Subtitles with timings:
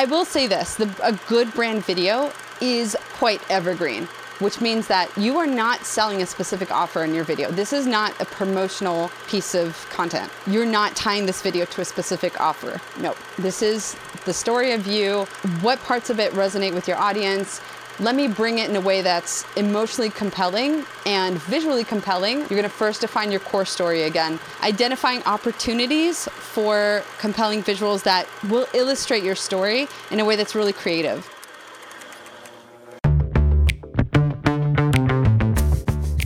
[0.00, 4.06] I will say this the, a good brand video is quite evergreen,
[4.38, 7.50] which means that you are not selling a specific offer in your video.
[7.50, 10.32] This is not a promotional piece of content.
[10.46, 12.80] You're not tying this video to a specific offer.
[12.98, 13.94] No, this is
[14.24, 15.26] the story of you,
[15.60, 17.60] what parts of it resonate with your audience,
[18.00, 22.38] let me bring it in a way that's emotionally compelling and visually compelling.
[22.38, 28.26] You're going to first define your core story again, identifying opportunities for compelling visuals that
[28.48, 31.28] will illustrate your story in a way that's really creative.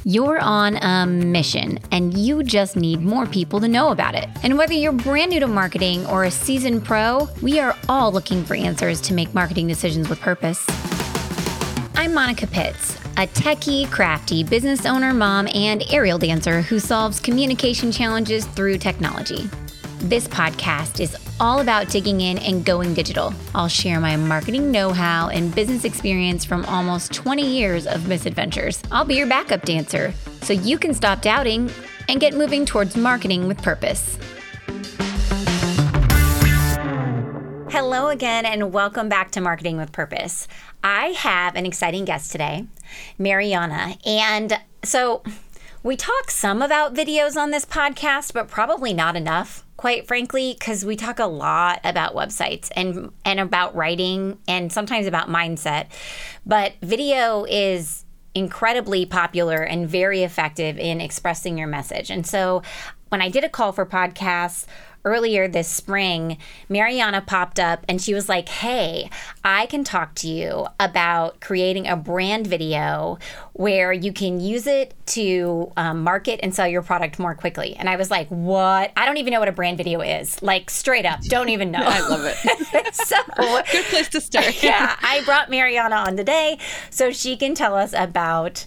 [0.06, 4.28] You're on a mission and you just need more people to know about it.
[4.44, 8.44] And whether you're brand new to marketing or a seasoned pro, we are all looking
[8.44, 10.64] for answers to make marketing decisions with purpose.
[11.96, 17.92] I'm Monica Pitts, a techie, crafty business owner, mom, and aerial dancer who solves communication
[17.92, 19.48] challenges through technology.
[20.00, 23.32] This podcast is all about digging in and going digital.
[23.54, 28.82] I'll share my marketing know how and business experience from almost 20 years of misadventures.
[28.90, 31.70] I'll be your backup dancer so you can stop doubting
[32.08, 34.18] and get moving towards marketing with purpose.
[37.70, 40.46] Hello again, and welcome back to Marketing with Purpose.
[40.84, 42.66] I have an exciting guest today,
[43.18, 43.96] Mariana.
[44.04, 45.24] And so
[45.82, 50.84] we talk some about videos on this podcast, but probably not enough, quite frankly, because
[50.84, 55.86] we talk a lot about websites and and about writing and sometimes about mindset.
[56.44, 62.10] But video is incredibly popular and very effective in expressing your message.
[62.10, 62.62] And so
[63.08, 64.66] when I did a call for podcasts
[65.04, 66.38] earlier this spring,
[66.68, 69.10] Mariana popped up and she was like, Hey,
[69.44, 73.18] I can talk to you about creating a brand video
[73.52, 77.76] where you can use it to um, market and sell your product more quickly.
[77.76, 78.92] And I was like, What?
[78.96, 80.42] I don't even know what a brand video is.
[80.42, 81.82] Like, straight up, don't even know.
[81.84, 82.94] I love it.
[82.94, 83.16] so,
[83.70, 84.62] good place to start.
[84.62, 86.58] yeah, I brought Mariana on today
[86.90, 88.66] so she can tell us about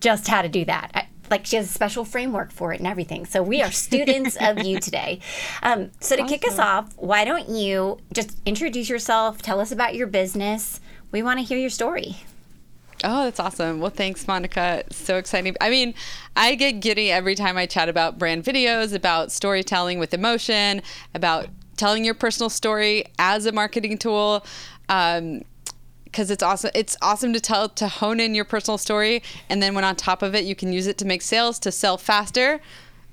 [0.00, 3.26] just how to do that like she has a special framework for it and everything.
[3.26, 5.20] So we are students of you today.
[5.62, 6.38] Um, so to awesome.
[6.38, 9.42] kick us off, why don't you just introduce yourself?
[9.42, 10.80] Tell us about your business.
[11.12, 12.16] We want to hear your story.
[13.04, 13.80] Oh, that's awesome.
[13.80, 14.84] Well, thanks, Monica.
[14.90, 15.54] So exciting.
[15.60, 15.94] I mean,
[16.34, 20.82] I get giddy every time I chat about brand videos, about storytelling with emotion,
[21.14, 24.44] about telling your personal story as a marketing tool.
[24.88, 25.42] Um,
[26.16, 26.70] because it's awesome.
[26.74, 30.22] It's awesome to tell to hone in your personal story, and then when on top
[30.22, 32.58] of it, you can use it to make sales to sell faster.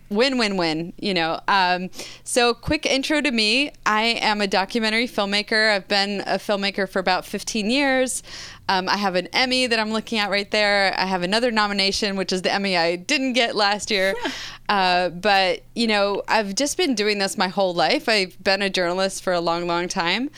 [0.10, 0.94] Win, win, win.
[0.98, 1.42] You know.
[1.50, 1.90] Um,
[2.24, 3.72] so, quick intro to me.
[3.86, 5.76] I am a documentary filmmaker.
[5.76, 8.24] I've been a filmmaker for about 15 years.
[8.70, 10.98] Um, I have an Emmy that I'm looking at right there.
[10.98, 14.16] I have another nomination, which is the Emmy I didn't get last year.
[14.70, 18.08] Uh, but, you know, I've just been doing this my whole life.
[18.08, 20.32] I've been a journalist for a long, long time.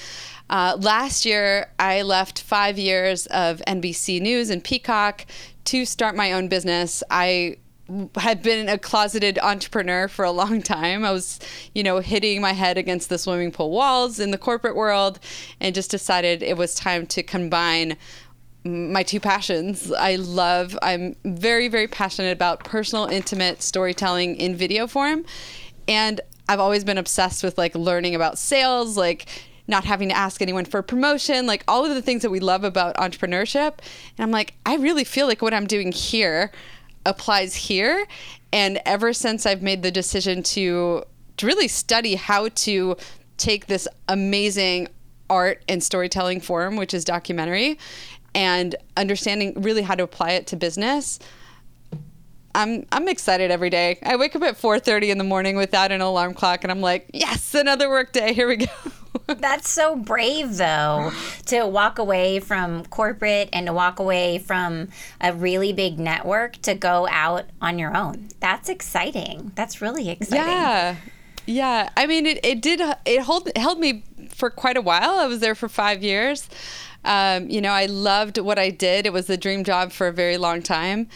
[0.50, 5.25] Uh, last year, I left five years of NBC News and Peacock
[5.66, 7.03] to start my own business.
[7.09, 7.57] I
[8.16, 11.03] had been a closeted entrepreneur for a long time.
[11.05, 11.39] I was,
[11.73, 15.19] you know, hitting my head against the swimming pool walls in the corporate world
[15.59, 17.97] and just decided it was time to combine
[18.63, 19.91] my two passions.
[19.91, 25.23] I love, I'm very, very passionate about personal, intimate storytelling in video form.
[25.88, 29.28] And I've always been obsessed with like learning about sales, like
[29.67, 32.63] not having to ask anyone for promotion, like all of the things that we love
[32.63, 33.79] about entrepreneurship.
[34.17, 36.51] And I'm like, I really feel like what I'm doing here
[37.05, 38.05] applies here.
[38.53, 41.03] And ever since I've made the decision to
[41.37, 42.95] to really study how to
[43.37, 44.87] take this amazing
[45.29, 47.77] art and storytelling form, which is documentary,
[48.33, 51.19] and understanding really how to apply it to business.
[52.55, 53.99] I'm I'm excited every day.
[54.03, 57.09] I wake up at 4:30 in the morning without an alarm clock and I'm like,
[57.13, 58.33] "Yes, another work day.
[58.33, 58.66] Here we go."
[59.27, 61.11] That's so brave, though,
[61.47, 64.89] to walk away from corporate and to walk away from
[65.21, 68.29] a really big network to go out on your own.
[68.39, 69.51] That's exciting.
[69.55, 70.45] That's really exciting.
[70.45, 70.95] Yeah.
[71.47, 71.89] Yeah.
[71.95, 75.19] I mean, it, it did, it hold, held me for quite a while.
[75.19, 76.49] I was there for five years.
[77.03, 79.05] Um, you know, I loved what I did.
[79.05, 81.07] It was the dream job for a very long time.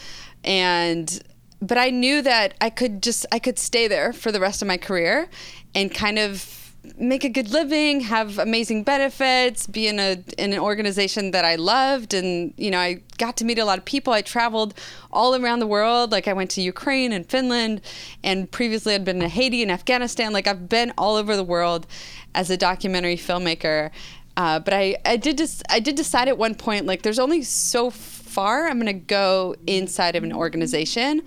[0.43, 1.21] And,
[1.61, 4.67] but I knew that I could just, I could stay there for the rest of
[4.67, 5.29] my career
[5.75, 6.59] and kind of
[6.97, 11.55] make a good living, have amazing benefits, be in a in an organization that I
[11.55, 14.13] loved and you know, I got to meet a lot of people.
[14.13, 14.73] I traveled
[15.11, 16.11] all around the world.
[16.11, 17.81] Like I went to Ukraine and Finland
[18.23, 20.31] and previously I'd been to Haiti and Afghanistan.
[20.33, 21.85] Like I've been all over the world
[22.33, 23.91] as a documentary filmmaker.
[24.37, 27.43] Uh, but I, I did just I did decide at one point like there's only
[27.43, 27.89] so
[28.39, 31.21] far I'm going to go inside of an organization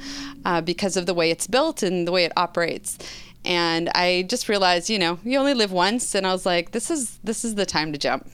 [0.45, 2.99] uh, because of the way it's built and the way it operates
[3.45, 6.91] and I just realized, you know, you only live once, and I was like, this
[6.91, 8.31] is this is the time to jump.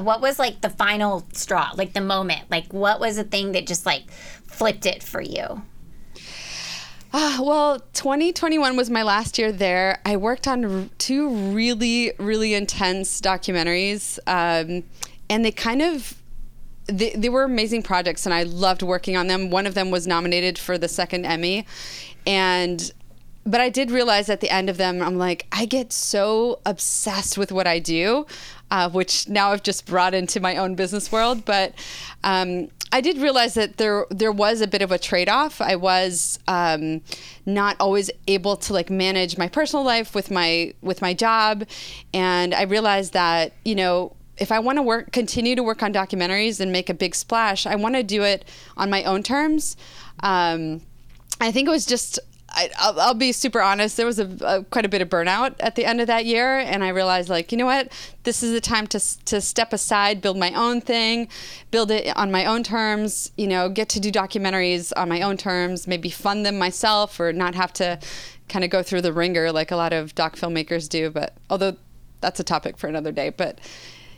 [0.00, 2.50] what was like the final straw, like the moment?
[2.50, 5.62] Like what was the thing that just like flipped it for you?
[7.12, 9.98] Uh, well, 2021 was my last year there.
[10.04, 14.84] I worked on r- two really, really intense documentaries, um,
[15.30, 16.17] and they kind of
[16.88, 19.50] they, they were amazing projects, and I loved working on them.
[19.50, 21.66] One of them was nominated for the second Emmy,
[22.26, 22.92] and
[23.48, 27.38] but I did realize at the end of them, I'm like, I get so obsessed
[27.38, 28.26] with what I do,
[28.70, 31.46] uh, which now I've just brought into my own business world.
[31.46, 31.72] But
[32.24, 35.60] um, I did realize that there there was a bit of a trade off.
[35.60, 37.00] I was um,
[37.46, 41.66] not always able to like manage my personal life with my with my job,
[42.12, 45.92] and I realized that you know if I want to work continue to work on
[45.92, 48.44] documentaries and make a big splash, I want to do it
[48.76, 49.76] on my own terms.
[50.20, 50.82] Um,
[51.40, 52.18] I think it was just
[52.50, 53.96] I, will be super honest.
[53.96, 56.58] There was a, a, quite a bit of burnout at the end of that year,
[56.58, 57.92] and I realized, like, you know what?
[58.24, 61.28] This is the time to to step aside, build my own thing,
[61.70, 63.32] build it on my own terms.
[63.36, 65.86] You know, get to do documentaries on my own terms.
[65.86, 67.98] Maybe fund them myself, or not have to
[68.48, 71.10] kind of go through the ringer like a lot of doc filmmakers do.
[71.10, 71.76] But although
[72.20, 73.30] that's a topic for another day.
[73.30, 73.60] But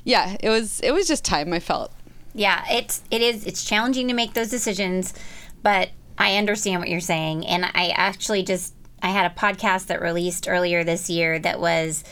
[0.04, 1.52] yeah, it was it was just time.
[1.52, 1.92] I felt.
[2.34, 5.14] Yeah, it's it is it's challenging to make those decisions,
[5.62, 7.46] but I understand what you're saying.
[7.46, 12.04] And I actually just, I had a podcast that released earlier this year that was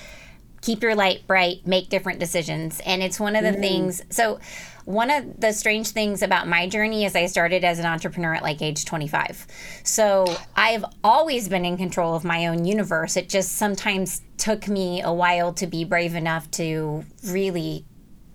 [0.62, 2.80] keep your light bright, make different decisions.
[2.86, 3.60] And it's one of the mm.
[3.60, 4.02] things.
[4.08, 4.40] So,
[4.86, 8.42] one of the strange things about my journey is I started as an entrepreneur at
[8.42, 9.46] like age 25.
[9.84, 10.24] So
[10.56, 13.18] I've always been in control of my own universe.
[13.18, 17.84] It just sometimes took me a while to be brave enough to really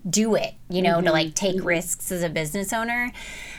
[0.08, 1.06] do it, you know, mm-hmm.
[1.06, 1.66] to like take mm-hmm.
[1.66, 3.10] risks as a business owner.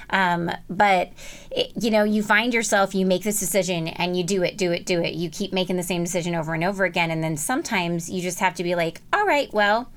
[0.09, 1.11] Um, but
[1.49, 4.71] it, you know, you find yourself, you make this decision and you do it, do
[4.71, 5.15] it, do it.
[5.15, 7.09] You keep making the same decision over and over again.
[7.09, 9.91] And then sometimes you just have to be like, all right, well,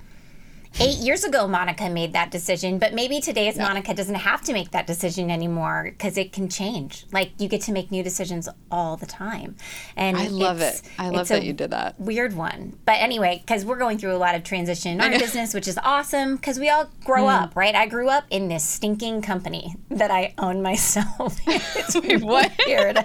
[0.80, 3.66] eight years ago monica made that decision but maybe today's yeah.
[3.66, 7.06] monica doesn't have to make that decision anymore because it can change.
[7.12, 9.56] Like you get to make new decisions all the time.
[9.96, 10.82] And i love it.
[10.98, 11.98] i love that you did that.
[12.00, 12.78] weird one.
[12.84, 15.78] But anyway because we're going through a lot of transition in our business which is
[15.82, 17.42] awesome because we all grow mm.
[17.42, 17.74] up right?
[17.74, 21.38] I grew up in this stinking company that i own myself.
[21.48, 22.52] It's Wait, what?
[22.66, 23.04] weird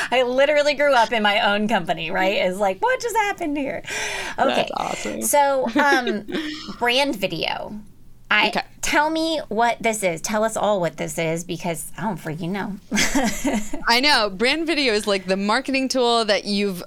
[0.10, 3.82] i literally grew up in my own company right it's like what just happened here
[4.38, 5.22] okay That's awesome.
[5.22, 6.26] so um
[6.78, 7.80] brand brand video.
[8.30, 8.62] I okay.
[8.82, 10.20] tell me what this is.
[10.20, 12.76] Tell us all what this is because I don't freaking know.
[13.88, 14.30] I know.
[14.30, 16.82] Brand video is like the marketing tool that you've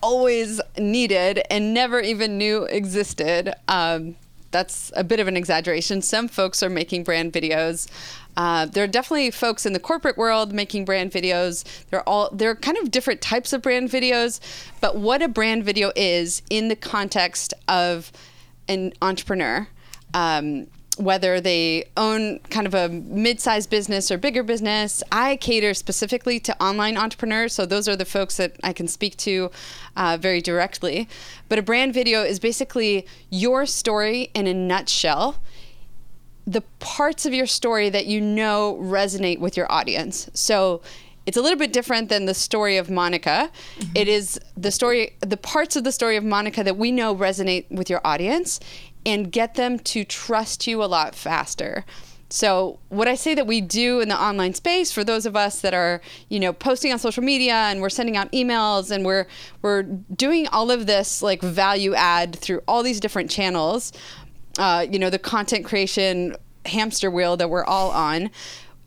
[0.00, 3.54] always needed and never even knew existed.
[3.68, 4.16] Um,
[4.50, 6.02] that's a bit of an exaggeration.
[6.02, 7.88] Some folks are making brand videos.
[8.38, 11.64] Uh, there are definitely folks in the corporate world making brand videos.
[11.90, 14.38] They're all they're kind of different types of brand videos,
[14.80, 18.12] but what a brand video is in the context of
[18.68, 19.66] an entrepreneur,
[20.14, 20.68] um,
[20.98, 25.02] whether they own kind of a mid-sized business or bigger business.
[25.10, 29.16] I cater specifically to online entrepreneurs, so those are the folks that I can speak
[29.18, 29.50] to
[29.96, 31.08] uh, very directly.
[31.48, 35.40] But a brand video is basically your story in a nutshell.
[36.48, 40.30] The parts of your story that you know resonate with your audience.
[40.32, 40.80] So
[41.26, 43.50] it's a little bit different than the story of Monica.
[43.78, 43.92] Mm-hmm.
[43.94, 47.70] It is the story, the parts of the story of Monica that we know resonate
[47.70, 48.60] with your audience
[49.04, 51.84] and get them to trust you a lot faster.
[52.30, 55.62] So, what I say that we do in the online space for those of us
[55.62, 59.26] that are, you know, posting on social media and we're sending out emails and we're
[59.62, 63.92] we're doing all of this like value add through all these different channels,
[64.58, 66.36] uh, you know, the content creation
[66.66, 68.30] hamster wheel that we're all on.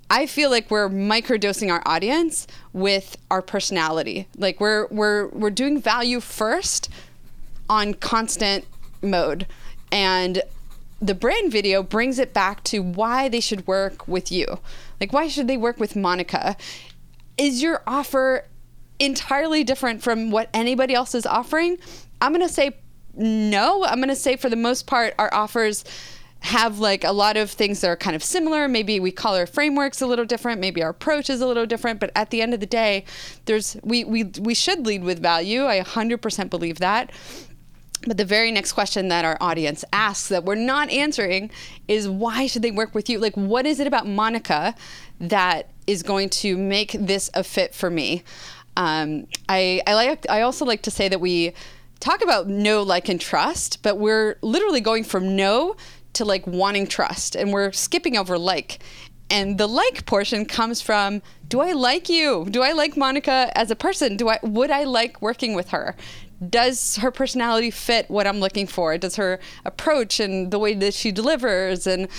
[0.10, 4.28] I feel like we're microdosing our audience with our personality.
[4.38, 6.90] Like we're we're we're doing value first
[7.70, 8.66] on constant
[9.02, 9.48] mode.
[9.92, 10.44] And
[11.02, 14.60] the brand video brings it back to why they should work with you.
[15.00, 16.58] Like why should they work with Monica?
[17.38, 18.46] Is your offer
[19.00, 21.78] entirely different from what anybody else is offering?
[22.22, 22.76] I'm going to say
[23.16, 23.86] no.
[23.86, 25.84] I'm going to say for the most part our offers
[26.42, 28.68] have like a lot of things that are kind of similar.
[28.68, 30.60] Maybe we call our frameworks a little different.
[30.60, 32.00] Maybe our approach is a little different.
[32.00, 33.06] But at the end of the day,
[33.46, 35.66] there's we we we should lead with value.
[35.66, 37.12] I 100% believe that.
[38.08, 41.52] But the very next question that our audience asks that we're not answering
[41.88, 43.20] is why should they work with you?
[43.20, 44.74] Like, what is it about Monica
[45.20, 48.24] that is going to make this a fit for me?
[48.76, 50.26] Um, I, I like.
[50.30, 51.54] I also like to say that we
[52.02, 55.78] talk about know, like, and trust, but we're literally going from no
[56.14, 58.80] to like wanting trust and we're skipping over like
[59.30, 62.46] And the like portion comes from do I like you?
[62.50, 64.18] Do I like Monica as a person?
[64.18, 65.96] Do I would I like working with her?
[66.50, 68.98] Does her personality fit what I'm looking for?
[68.98, 72.10] Does her approach and the way that she delivers and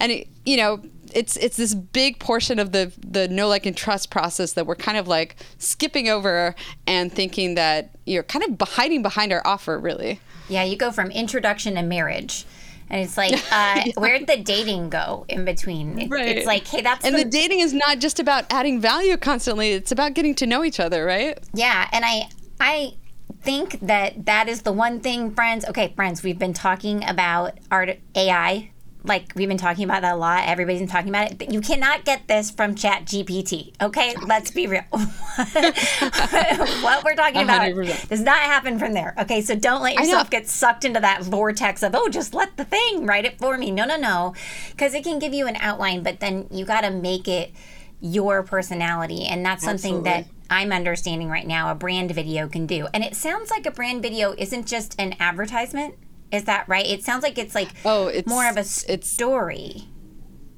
[0.00, 0.82] and it, you know,
[1.16, 4.76] it's it's this big portion of the the know like and trust process that we're
[4.76, 6.54] kind of like skipping over
[6.86, 10.20] and thinking that you're kind of hiding behind our offer really.
[10.48, 12.44] Yeah, you go from introduction to marriage.
[12.88, 13.92] And it's like, uh, yeah.
[13.96, 15.98] where'd the dating go in between?
[15.98, 16.36] It, right.
[16.36, 19.72] It's like, hey, that's and the, the dating is not just about adding value constantly;
[19.72, 21.36] it's about getting to know each other, right?
[21.52, 22.28] Yeah, and I,
[22.60, 22.94] I
[23.42, 25.64] think that that is the one thing, friends.
[25.64, 28.70] Okay, friends, we've been talking about art AI
[29.06, 30.44] like we've been talking about that a lot.
[30.46, 31.52] Everybody's been talking about it.
[31.52, 33.72] You cannot get this from Chat GPT.
[33.80, 34.82] Okay, let's be real.
[34.90, 38.08] what we're talking about 100%.
[38.08, 39.14] does not happen from there.
[39.18, 42.64] Okay, so don't let yourself get sucked into that vortex of oh, just let the
[42.64, 43.70] thing write it for me.
[43.70, 44.34] No, no, no,
[44.70, 47.52] because it can give you an outline, but then you got to make it
[48.00, 50.10] your personality, and that's something Absolutely.
[50.10, 52.88] that I'm understanding right now a brand video can do.
[52.92, 55.94] And it sounds like a brand video isn't just an advertisement
[56.32, 56.86] is that right?
[56.86, 59.84] It sounds like it's like oh, it's more of a it's, story.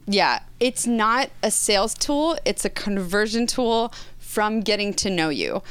[0.07, 2.39] Yeah, it's not a sales tool.
[2.45, 5.63] It's a conversion tool from getting to know you.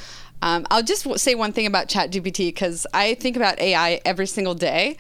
[0.41, 4.53] Um, I'll just say one thing about ChatGPT because I think about AI every single
[4.53, 4.97] day.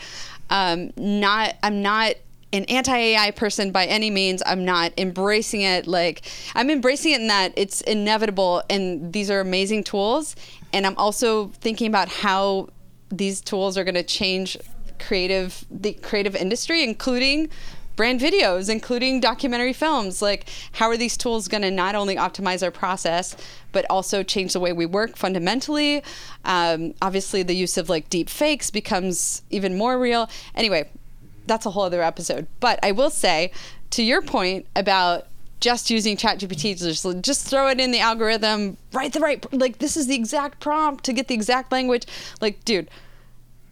[0.49, 2.15] Um, not, I'm not
[2.53, 4.41] an anti-AI person by any means.
[4.45, 6.21] I'm not embracing it like
[6.55, 10.35] I'm embracing it in that it's inevitable and these are amazing tools.
[10.73, 12.69] And I'm also thinking about how
[13.09, 14.57] these tools are going to change
[14.99, 17.49] creative the creative industry, including
[17.95, 20.21] brand videos, including documentary films.
[20.21, 23.35] Like, how are these tools going to not only optimize our process,
[23.71, 26.03] but also change the way we work fundamentally?
[26.45, 30.29] Um, obviously, the use of like deep fakes becomes even more real.
[30.55, 30.89] Anyway,
[31.47, 32.47] that's a whole other episode.
[32.59, 33.51] But I will say,
[33.91, 35.27] to your point about
[35.59, 39.97] just using ChatGPT just, just throw it in the algorithm, write the right, like, this
[39.97, 42.05] is the exact prompt to get the exact language.
[42.41, 42.89] Like, dude,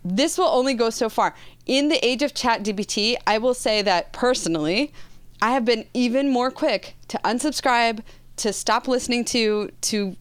[0.06, 1.36] this will only go so far.
[1.66, 4.94] In the age of ChatGPT, I will say that personally,
[5.42, 8.02] I have been even more quick to unsubscribe,
[8.38, 10.16] to stop listening to, to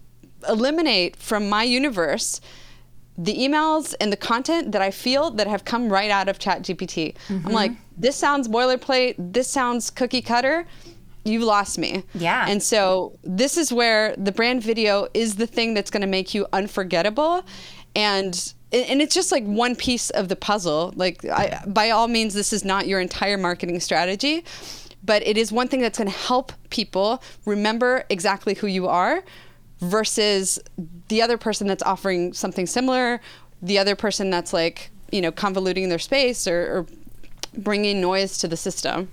[0.48, 2.40] eliminate from my universe
[3.16, 7.14] the emails and the content that I feel that have come right out of ChatGPT.
[7.28, 7.46] Mm-hmm.
[7.46, 10.66] I'm like, this sounds boilerplate, this sounds cookie cutter.
[11.26, 12.04] You've lost me.
[12.14, 12.44] Yeah.
[12.48, 16.34] And so this is where the brand video is the thing that's going to make
[16.34, 17.44] you unforgettable.
[17.94, 20.92] And and it's just like one piece of the puzzle.
[20.96, 24.44] Like, I, by all means, this is not your entire marketing strategy,
[25.04, 29.22] but it is one thing that's going to help people remember exactly who you are
[29.80, 30.58] versus
[31.08, 33.20] the other person that's offering something similar,
[33.62, 36.86] the other person that's like, you know, convoluting their space or, or
[37.56, 39.08] bringing noise to the system.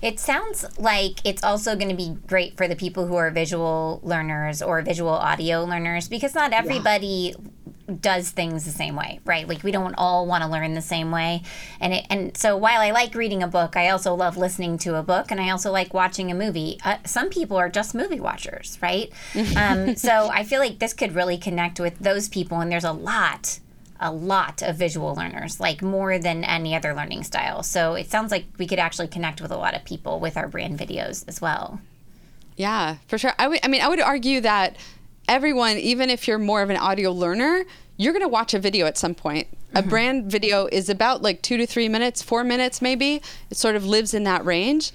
[0.00, 4.00] It sounds like it's also going to be great for the people who are visual
[4.04, 7.44] learners or visual audio learners because not everybody yeah
[7.88, 9.48] does things the same way, right?
[9.48, 11.42] Like we don't all want to learn the same way.
[11.80, 14.96] And it, and so while I like reading a book, I also love listening to
[14.96, 16.78] a book, and I also like watching a movie.
[16.84, 19.10] Uh, some people are just movie watchers, right?
[19.56, 22.92] um, so I feel like this could really connect with those people, and there's a
[22.92, 23.60] lot.
[24.00, 27.64] A lot of visual learners, like more than any other learning style.
[27.64, 30.46] So it sounds like we could actually connect with a lot of people with our
[30.46, 31.80] brand videos as well.
[32.56, 33.32] Yeah, for sure.
[33.40, 33.58] I would.
[33.64, 34.76] I mean, I would argue that
[35.28, 37.64] everyone, even if you're more of an audio learner,
[37.96, 39.48] you're going to watch a video at some point.
[39.48, 39.76] Mm-hmm.
[39.76, 43.22] A brand video is about like two to three minutes, four minutes maybe.
[43.50, 44.92] It sort of lives in that range.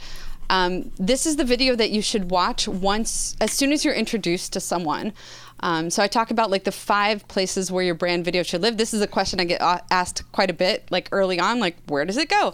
[0.49, 4.53] Um, this is the video that you should watch once, as soon as you're introduced
[4.53, 5.13] to someone.
[5.61, 8.77] Um, so I talk about like the five places where your brand video should live.
[8.77, 12.03] This is a question I get asked quite a bit, like early on, like where
[12.03, 12.53] does it go?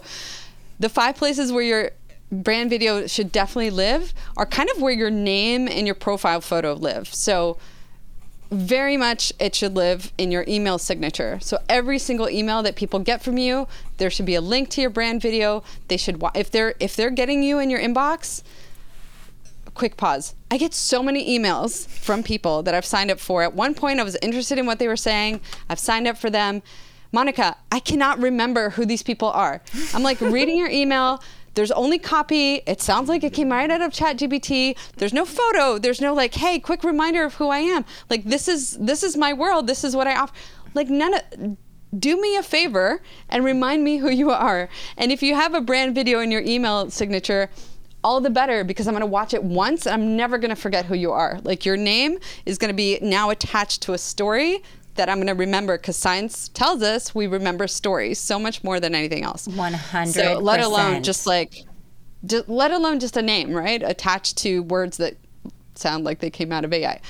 [0.78, 1.90] The five places where your
[2.30, 6.74] brand video should definitely live are kind of where your name and your profile photo
[6.74, 7.12] live.
[7.12, 7.58] So
[8.50, 11.38] very much it should live in your email signature.
[11.40, 13.68] So every single email that people get from you,
[13.98, 15.62] there should be a link to your brand video.
[15.88, 18.42] They should if they're if they're getting you in your inbox,
[19.74, 20.34] quick pause.
[20.50, 23.42] I get so many emails from people that I've signed up for.
[23.42, 25.40] At one point I was interested in what they were saying.
[25.68, 26.62] I've signed up for them.
[27.12, 29.62] Monica, I cannot remember who these people are.
[29.94, 31.22] I'm like reading your email
[31.54, 32.62] there's only copy.
[32.66, 34.76] It sounds like it came right out of ChatGPT.
[34.96, 35.78] There's no photo.
[35.78, 37.84] There's no like, hey, quick reminder of who I am.
[38.08, 39.66] Like this is this is my world.
[39.66, 40.34] This is what I offer.
[40.74, 41.56] Like none of
[41.98, 44.68] do me a favor and remind me who you are.
[44.96, 47.50] And if you have a brand video in your email signature,
[48.02, 50.56] all the better because I'm going to watch it once and I'm never going to
[50.56, 51.40] forget who you are.
[51.42, 54.62] Like your name is going to be now attached to a story
[54.94, 58.80] that I'm going to remember because science tells us we remember stories so much more
[58.80, 59.46] than anything else.
[59.46, 61.64] 100 So let alone just like
[62.46, 63.82] let alone just a name, right?
[63.82, 65.16] Attached to words that
[65.74, 67.00] sound like they came out of AI.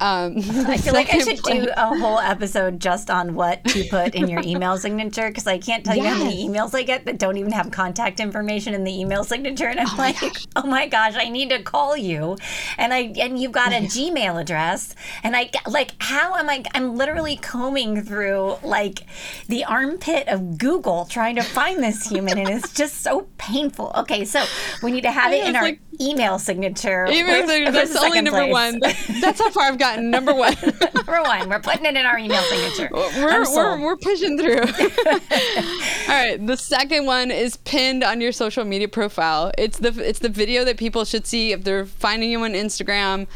[0.00, 4.14] Um, I feel like I should do a whole episode just on what to put
[4.14, 6.04] in your email signature because I can't tell yes.
[6.04, 9.24] you how many emails I get that don't even have contact information in the email
[9.24, 10.18] signature, and I'm oh like,
[10.56, 12.36] oh my gosh, I need to call you,
[12.76, 16.64] and I and you've got a Gmail address, and I like how am I?
[16.74, 19.00] I'm literally combing through like
[19.48, 23.92] the armpit of Google trying to find this human, and it's just so painful.
[23.96, 24.44] Okay, so
[24.82, 27.06] we need to have it in our email signature.
[27.06, 27.72] Email signature.
[27.72, 28.52] That's only number place?
[28.52, 28.80] one.
[29.20, 30.54] That's how far I've got gotten number one.
[30.94, 31.48] number one.
[31.48, 32.88] We're putting it in our email signature.
[32.92, 34.60] We're, we're, we're pushing through.
[34.60, 36.38] All right.
[36.44, 39.52] The second one is pinned on your social media profile.
[39.58, 43.26] It's the it's the video that people should see if they're finding you on Instagram.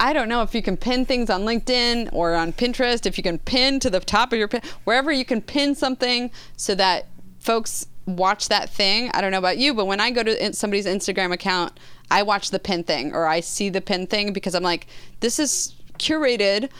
[0.00, 3.06] I don't know if you can pin things on LinkedIn or on Pinterest.
[3.06, 6.30] If you can pin to the top of your pin, wherever you can pin something
[6.56, 7.06] so that
[7.38, 9.12] folks watch that thing.
[9.14, 11.78] I don't know about you, but when I go to somebody's Instagram account,
[12.10, 14.88] I watch the pin thing or I see the pin thing because I'm like,
[15.20, 16.70] this is curated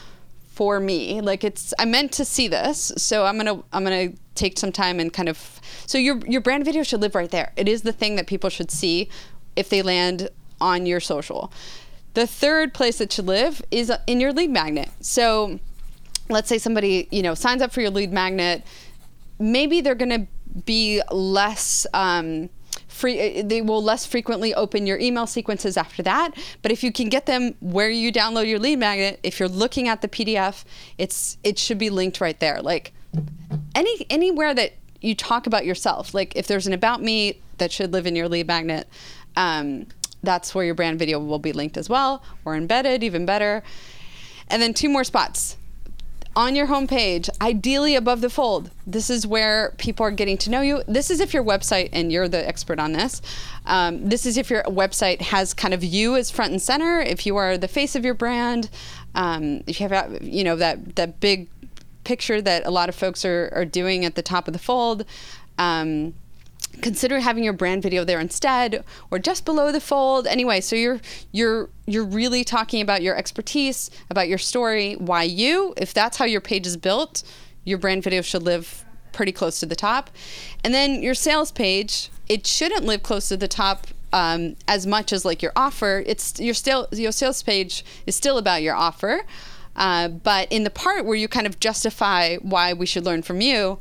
[0.47, 1.21] for me.
[1.21, 4.99] Like it's I meant to see this, so I'm gonna I'm gonna take some time
[4.99, 7.51] and kind of so your your brand video should live right there.
[7.55, 9.09] It is the thing that people should see
[9.55, 10.29] if they land
[10.61, 11.51] on your social.
[12.13, 14.89] The third place it should live is in your lead magnet.
[14.99, 15.59] So
[16.29, 18.63] let's say somebody you know signs up for your lead magnet,
[19.39, 20.27] maybe they're gonna
[20.65, 21.87] be less.
[21.93, 22.49] Um,
[22.93, 26.31] free uh, they will less frequently open your email sequences after that.
[26.61, 29.87] But if you can get them where you download your lead magnet if you're looking
[29.87, 30.63] at the pdf
[30.97, 32.61] it's it should be linked right there.
[32.61, 32.93] Like
[33.75, 37.91] any anywhere that you talk about yourself like if there's an about me that should
[37.91, 38.87] live in your lead magnet
[39.35, 39.87] um,
[40.23, 43.63] that's where your brand video will be linked as well or embedded even better.
[44.47, 45.57] And then two more spots
[46.35, 48.71] on your homepage, ideally above the fold.
[48.87, 50.83] This is where people are getting to know you.
[50.87, 53.21] This is if your website, and you're the expert on this,
[53.65, 57.25] um, this is if your website has kind of you as front and center, if
[57.25, 58.69] you are the face of your brand,
[59.15, 61.49] um, if you have, you know, that, that big
[62.03, 65.05] picture that a lot of folks are, are doing at the top of the fold.
[65.57, 66.15] Um,
[66.81, 70.27] consider having your brand video there instead or just below the fold.
[70.27, 70.99] Anyway so you're
[71.31, 76.25] you're you're really talking about your expertise about your story why you if that's how
[76.25, 77.23] your page is built
[77.63, 80.09] your brand video should live pretty close to the top.
[80.63, 85.11] And then your sales page it shouldn't live close to the top um, as much
[85.11, 86.03] as like your offer.
[86.05, 89.23] It's your still your sales page is still about your offer
[89.75, 93.41] uh, but in the part where you kind of justify why we should learn from
[93.41, 93.79] you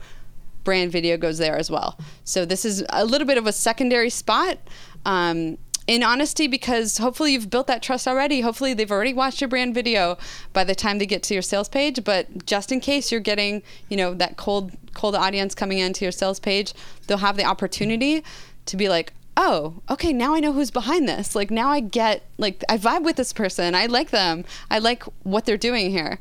[0.64, 1.98] brand video goes there as well.
[2.25, 4.59] So this is a little bit of a secondary spot.
[5.05, 8.40] Um, in honesty, because hopefully you've built that trust already.
[8.40, 10.16] Hopefully they've already watched your brand video
[10.53, 12.05] by the time they get to your sales page.
[12.05, 16.12] But just in case you're getting, you know, that cold cold audience coming into your
[16.12, 16.72] sales page,
[17.07, 18.22] they'll have the opportunity
[18.66, 21.35] to be like, oh, okay, now I know who's behind this.
[21.35, 23.75] Like now I get like I vibe with this person.
[23.75, 24.44] I like them.
[24.70, 26.18] I like what they're doing here.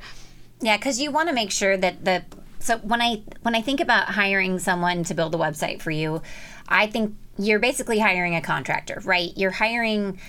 [0.60, 2.24] Yeah, because you want to make sure that the
[2.62, 6.22] so when I when I think about hiring someone to build a website for you,
[6.68, 9.32] I think you're basically hiring a contractor, right?
[9.36, 10.20] You're hiring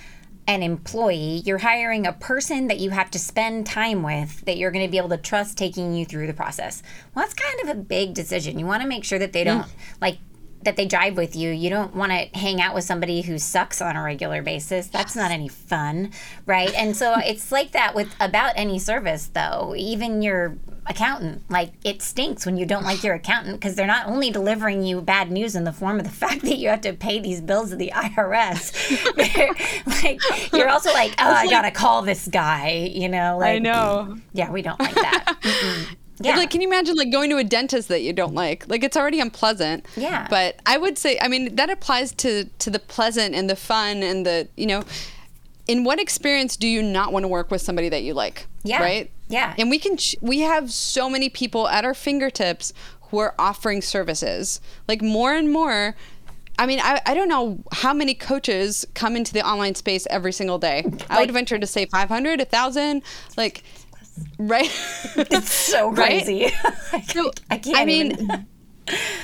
[0.47, 4.71] an employee, you're hiring a person that you have to spend time with that you're
[4.71, 6.83] going to be able to trust taking you through the process.
[7.15, 8.59] Well, that's kind of a big decision.
[8.59, 9.69] You want to make sure that they don't mm.
[10.01, 10.17] like
[10.63, 11.51] that they drive with you.
[11.51, 14.87] You don't want to hang out with somebody who sucks on a regular basis.
[14.87, 16.11] That's not any fun,
[16.45, 16.73] right?
[16.73, 19.73] And so it's like that with about any service though.
[19.77, 21.43] Even your accountant.
[21.49, 25.01] Like it stinks when you don't like your accountant because they're not only delivering you
[25.01, 27.69] bad news in the form of the fact that you have to pay these bills
[27.71, 28.73] to the IRS.
[30.03, 32.91] like you're also like, oh, I gotta call this guy.
[32.93, 34.17] You know, like I know.
[34.33, 35.35] Yeah, we don't like that.
[36.19, 36.37] Yeah.
[36.37, 38.67] Like, can you imagine like going to a dentist that you don't like?
[38.69, 39.85] Like, it's already unpleasant.
[39.97, 40.27] Yeah.
[40.29, 44.03] But I would say, I mean, that applies to to the pleasant and the fun
[44.03, 44.83] and the, you know,
[45.67, 48.47] in what experience do you not want to work with somebody that you like?
[48.63, 48.81] Yeah.
[48.81, 49.11] Right.
[49.29, 49.53] Yeah.
[49.57, 52.73] And we can, we have so many people at our fingertips
[53.09, 54.59] who are offering services.
[54.87, 55.95] Like more and more,
[56.59, 60.33] I mean, I, I don't know how many coaches come into the online space every
[60.33, 60.83] single day.
[60.85, 63.01] Like, I would venture to say 500, 1,000.
[63.37, 63.63] Like,
[64.37, 64.69] right?
[65.15, 66.51] It's so crazy.
[66.93, 67.09] Right?
[67.09, 68.47] so, I can't I mean, even.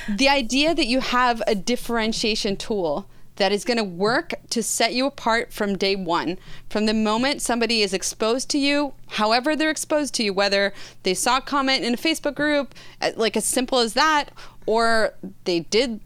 [0.10, 4.94] the idea that you have a differentiation tool that is going to work to set
[4.94, 6.38] you apart from day one.
[6.70, 10.74] From the moment somebody is exposed to you, however they're exposed to you, whether
[11.04, 14.30] they saw a comment in a Facebook group, uh, like as simple as that,
[14.66, 15.14] or
[15.46, 16.02] they did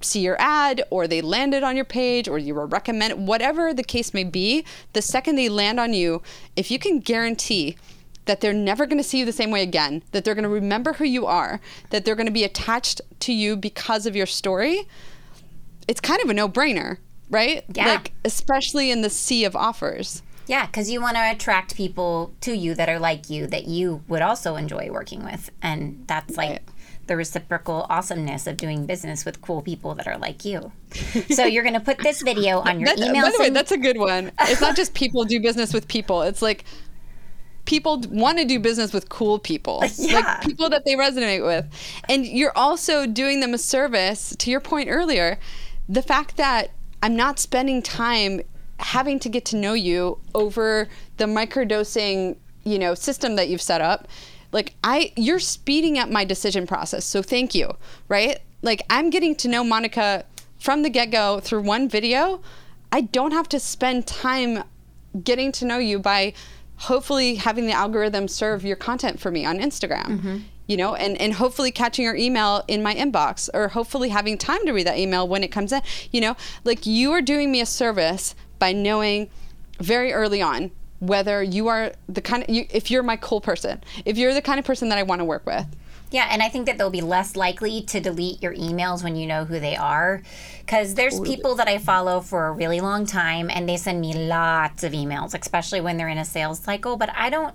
[0.00, 3.82] see your ad or they landed on your page or you were recommended, whatever the
[3.82, 6.22] case may be, the second they land on you,
[6.54, 7.76] if you can guarantee
[8.26, 10.48] that they're never going to see you the same way again, that they're going to
[10.48, 11.60] remember who you are,
[11.90, 14.86] that they're going to be attached to you because of your story,
[15.88, 16.98] it's kind of a no-brainer.
[17.30, 17.64] right?
[17.74, 17.86] Yeah.
[17.88, 20.22] Like especially in the sea of offers.
[20.46, 24.02] Yeah, because you want to attract people to you that are like you that you
[24.08, 26.50] would also enjoy working with, and that's like.
[26.50, 26.62] Right.
[27.06, 30.72] The reciprocal awesomeness of doing business with cool people that are like you.
[31.30, 33.22] So you're going to put this video on your That's, email.
[33.22, 34.30] by the way, that's a good one.
[34.42, 36.20] It's not just people do business with people.
[36.20, 36.64] It's like
[37.64, 40.20] people want to do business with cool people, Yeah.
[40.20, 41.66] like people that they resonate with,
[42.10, 44.34] and you're also doing them a service.
[44.38, 45.38] To your point earlier,
[45.88, 46.70] the fact that
[47.02, 48.42] I'm not spending time
[48.78, 53.80] having to get to know you over the microdosing, you know, system that you've set
[53.80, 54.08] up.
[54.52, 57.04] Like I, you're speeding up my decision process.
[57.04, 57.76] So thank you,
[58.08, 58.38] right?
[58.62, 60.24] Like I'm getting to know Monica
[60.58, 62.40] from the get go through one video.
[62.90, 64.64] I don't have to spend time
[65.22, 66.32] getting to know you by
[66.76, 70.06] hopefully having the algorithm serve your content for me on Instagram.
[70.06, 70.38] Mm-hmm.
[70.68, 74.64] You know, and, and hopefully catching your email in my inbox or hopefully having time
[74.66, 75.82] to read that email when it comes in.
[76.12, 79.30] You know, like you are doing me a service by knowing
[79.80, 83.82] very early on whether you are the kind of you, if you're my cool person,
[84.04, 85.66] if you're the kind of person that I want to work with.
[86.10, 89.26] Yeah, and I think that they'll be less likely to delete your emails when you
[89.26, 90.22] know who they are.
[90.60, 94.14] Because there's people that I follow for a really long time and they send me
[94.14, 96.96] lots of emails, especially when they're in a sales cycle.
[96.96, 97.54] But I don't,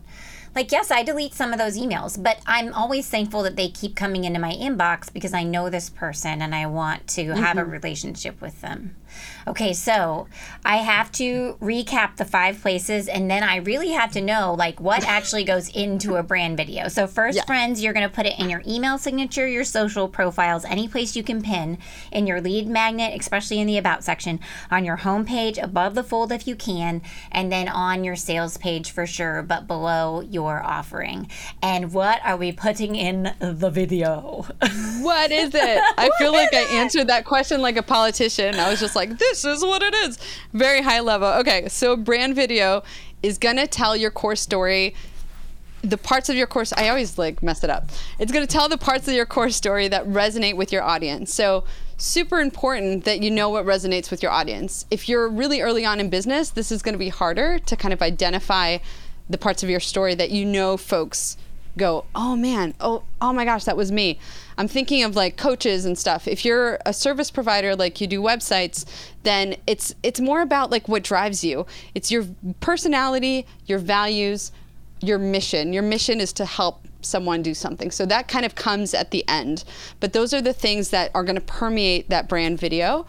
[0.55, 3.95] like, yes, I delete some of those emails, but I'm always thankful that they keep
[3.95, 7.61] coming into my inbox because I know this person and I want to have a
[7.61, 7.71] mm-hmm.
[7.71, 8.95] relationship with them.
[9.47, 10.27] Okay, so
[10.63, 14.79] I have to recap the five places and then I really have to know like
[14.79, 16.87] what actually goes into a brand video.
[16.87, 17.45] So first Yeah.
[17.45, 21.15] friends, you're going to put it in your email signature, your social profiles, any place
[21.15, 21.77] you can pin,
[22.11, 24.39] in your lead magnet, especially in the about section,
[24.71, 28.91] on your homepage, above the fold if you can, and then on your sales page
[28.91, 31.27] for sure, but below your offering.
[31.61, 34.45] And what are we putting in the video?
[35.01, 35.81] What is it?
[35.97, 38.55] I feel like I answered that question like a politician.
[38.55, 40.17] I was just like, this is what it is.
[40.53, 41.27] Very high level.
[41.27, 42.83] Okay, so brand video
[43.21, 44.95] is gonna tell your core story.
[45.81, 47.89] The parts of your course, I always like mess it up.
[48.19, 51.33] It's gonna tell the parts of your core story that resonate with your audience.
[51.33, 51.63] So,
[51.97, 54.85] super important that you know what resonates with your audience.
[54.89, 58.01] If you're really early on in business, this is gonna be harder to kind of
[58.01, 58.77] identify
[59.29, 61.37] the parts of your story that you know folks
[61.77, 64.19] go, oh man, oh oh my gosh, that was me.
[64.57, 66.27] I'm thinking of like coaches and stuff.
[66.27, 68.85] If you're a service provider, like you do websites,
[69.23, 71.65] then it's it's more about like what drives you.
[71.95, 72.25] It's your
[72.59, 74.51] personality, your values,
[75.01, 75.73] your mission.
[75.73, 77.91] Your mission is to help someone do something.
[77.91, 79.63] So that kind of comes at the end.
[79.99, 83.05] But those are the things that are going to permeate that brand video.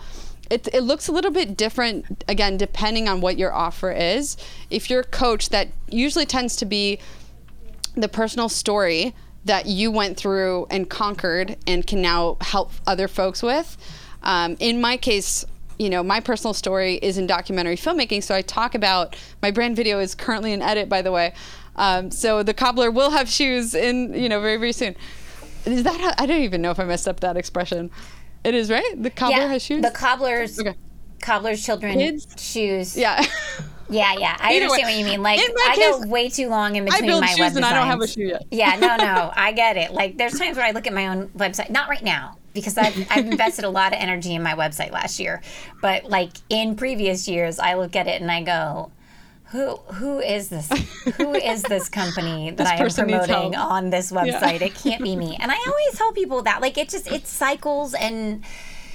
[0.50, 4.36] It, it looks a little bit different again depending on what your offer is.
[4.70, 6.98] If you're a coach, that usually tends to be
[7.96, 13.42] the personal story that you went through and conquered and can now help other folks
[13.42, 13.76] with.
[14.22, 15.44] Um, in my case,
[15.78, 19.76] you know, my personal story is in documentary filmmaking, so I talk about my brand
[19.76, 21.34] video is currently in edit, by the way.
[21.76, 24.94] Um, so the cobbler will have shoes in, you know, very very soon.
[25.66, 26.00] Is that?
[26.00, 27.90] How, I don't even know if I messed up that expression.
[28.44, 28.94] It is right.
[28.96, 29.82] The cobbler has shoes.
[29.82, 30.74] The cobbler's Okay.
[31.20, 32.26] cobbler's children Kids?
[32.38, 32.96] shoes.
[32.96, 33.24] yeah.
[33.88, 34.36] Yeah, yeah.
[34.40, 35.22] I Either understand way, what you mean.
[35.22, 37.72] Like I go way too long in I between build my shoes web and I
[37.72, 38.46] don't have a shoe yet.
[38.50, 39.30] Yeah, no, no.
[39.36, 39.92] I get it.
[39.92, 41.70] Like there's times where I look at my own website.
[41.70, 45.18] Not right now because I've, I've invested a lot of energy in my website last
[45.20, 45.42] year.
[45.82, 48.90] But like in previous years, I look at it and I go,
[49.46, 50.68] who who is this?
[51.16, 54.62] Who is this company that This I am promoting on this website?
[54.62, 55.36] It can't be me.
[55.38, 58.44] And I always tell people that like it just it cycles and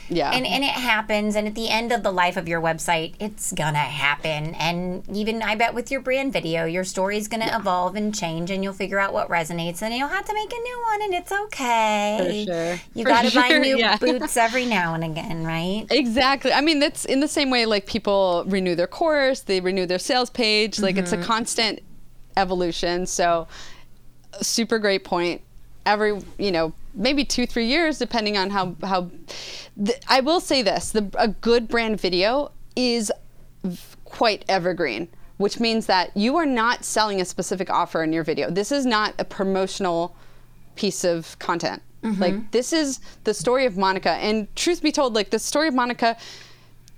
[0.10, 0.32] Yeah.
[0.32, 3.52] and, and it happens and at the end of the life of your website it's
[3.52, 8.16] gonna happen and even i bet with your brand video your story's gonna evolve and
[8.16, 11.02] change and you'll figure out what resonates and you'll have to make a new one
[11.04, 12.80] and it's okay For sure.
[12.94, 13.98] you For gotta buy new yeah.
[13.98, 16.52] boots every now and again right Exactly.
[16.52, 20.00] I mean, that's in the same way like people renew their course, they renew their
[20.00, 20.80] sales page.
[20.80, 21.26] Like it's a mm-hmm.
[21.26, 21.80] constant
[22.38, 23.06] evolution.
[23.06, 23.48] So,
[24.42, 25.42] super great point.
[25.90, 29.10] Every, you know, maybe two, three years, depending on how, how,
[30.08, 33.12] I will say this the, a good brand video is
[33.64, 38.24] v- quite evergreen, which means that you are not selling a specific offer in your
[38.24, 38.52] video.
[38.52, 40.16] This is not a promotional
[40.76, 41.82] piece of content.
[42.04, 42.22] Mm-hmm.
[42.22, 44.12] Like this is the story of Monica.
[44.12, 46.18] And truth be told, like the story of Monica,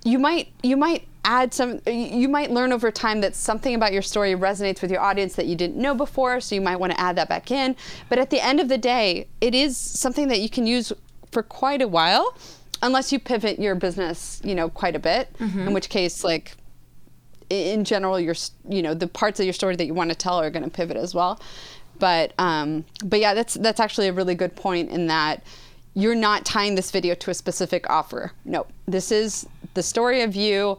[0.04, 4.02] you might you might add some you might learn over time that something about your
[4.02, 7.00] story resonates with your audience that you didn't know before, so you might want to
[7.00, 7.76] add that back in.
[8.08, 10.92] But at the end of the day, it is something that you can use
[11.30, 12.36] for quite a while
[12.82, 15.28] unless you pivot your business, you know, quite a bit.
[15.68, 16.56] In which case like
[17.50, 18.34] in general your
[18.68, 20.70] you know the parts of your story that you want to tell are going to
[20.70, 21.38] pivot as well
[21.98, 25.44] but um but yeah that's that's actually a really good point in that
[25.92, 30.36] you're not tying this video to a specific offer no this is the story of
[30.36, 30.78] you,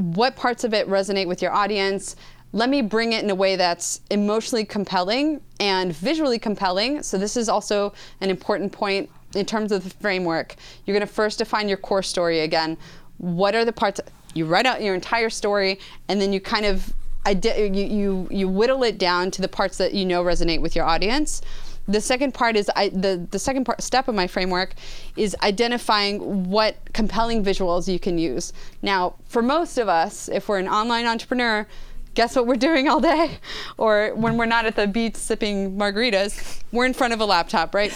[0.00, 2.16] what parts of it resonate with your audience.
[2.52, 7.02] Let me bring it in a way that's emotionally compelling and visually compelling.
[7.02, 10.56] So, this is also an important point in terms of the framework.
[10.84, 12.76] You're going to first define your core story again.
[13.18, 14.00] What are the parts?
[14.34, 16.92] You write out your entire story, and then you kind of
[17.26, 20.84] you, you, you whittle it down to the parts that you know resonate with your
[20.84, 21.42] audience.
[21.88, 24.74] The second part is I, the the second part step of my framework
[25.16, 28.52] is identifying what compelling visuals you can use.
[28.82, 31.66] Now, for most of us, if we're an online entrepreneur,
[32.14, 33.38] guess what we're doing all day?
[33.78, 37.74] Or when we're not at the beach sipping margaritas, we're in front of a laptop,
[37.74, 37.92] right?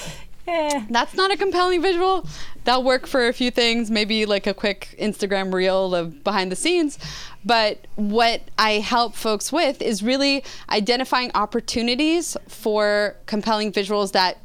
[0.46, 0.84] Eh.
[0.90, 2.26] That's not a compelling visual.
[2.64, 6.56] That'll work for a few things, maybe like a quick Instagram reel of behind the
[6.56, 6.98] scenes.
[7.44, 14.38] But what I help folks with is really identifying opportunities for compelling visuals that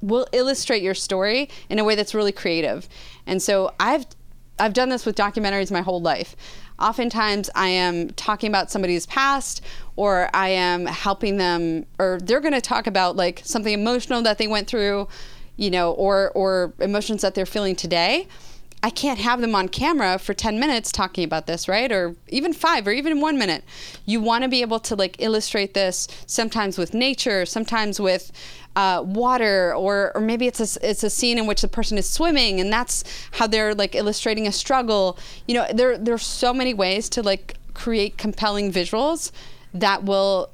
[0.00, 2.88] will illustrate your story in a way that's really creative.
[3.26, 4.06] And so I've
[4.60, 6.34] I've done this with documentaries my whole life.
[6.80, 9.62] Oftentimes I am talking about somebody's past
[9.94, 14.38] or I am helping them or they're going to talk about like something emotional that
[14.38, 15.08] they went through,
[15.56, 18.26] you know, or or emotions that they're feeling today
[18.80, 21.90] I can't have them on camera for 10 minutes talking about this, right?
[21.90, 23.64] Or even five or even one minute.
[24.06, 28.30] You want to be able to like illustrate this sometimes with nature, sometimes with
[28.76, 32.08] uh, water, or, or maybe it's a, it's a scene in which the person is
[32.08, 35.18] swimming and that's how they're like illustrating a struggle.
[35.48, 39.32] You know, there, there's so many ways to like create compelling visuals
[39.74, 40.52] that will,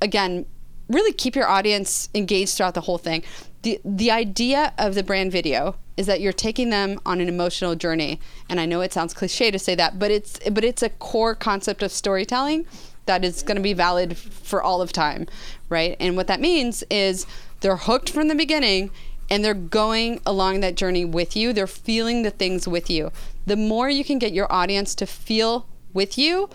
[0.00, 0.46] again,
[0.88, 3.22] really keep your audience engaged throughout the whole thing.
[3.62, 7.74] The, the idea of the brand video is that you're taking them on an emotional
[7.74, 8.20] journey.
[8.48, 11.34] And I know it sounds cliche to say that, but it's but it's a core
[11.34, 12.66] concept of storytelling
[13.06, 15.26] that is going to be valid for all of time,
[15.68, 15.96] right?
[16.00, 17.26] And what that means is
[17.60, 18.90] they're hooked from the beginning
[19.30, 21.52] and they're going along that journey with you.
[21.52, 23.10] They're feeling the things with you.
[23.46, 26.50] The more you can get your audience to feel with you,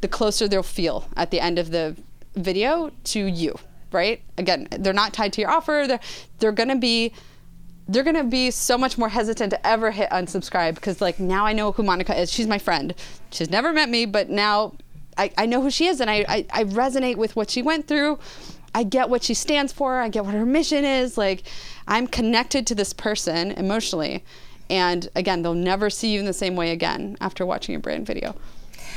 [0.00, 1.96] the closer they'll feel at the end of the
[2.34, 3.58] video to you,
[3.92, 4.22] right?
[4.38, 5.84] Again, they're not tied to your offer.
[5.86, 6.00] They're
[6.38, 7.12] they're going to be
[7.88, 11.44] they're going to be so much more hesitant to ever hit unsubscribe because like now
[11.44, 12.32] I know who Monica is.
[12.32, 12.94] She's my friend.
[13.30, 14.74] She's never met me, but now
[15.18, 17.86] I, I know who she is and I, I, I resonate with what she went
[17.86, 18.18] through.
[18.74, 19.98] I get what she stands for.
[19.98, 21.18] I get what her mission is.
[21.18, 21.42] Like
[21.86, 24.24] I'm connected to this person emotionally.
[24.70, 28.06] And again, they'll never see you in the same way again after watching a brand
[28.06, 28.34] video.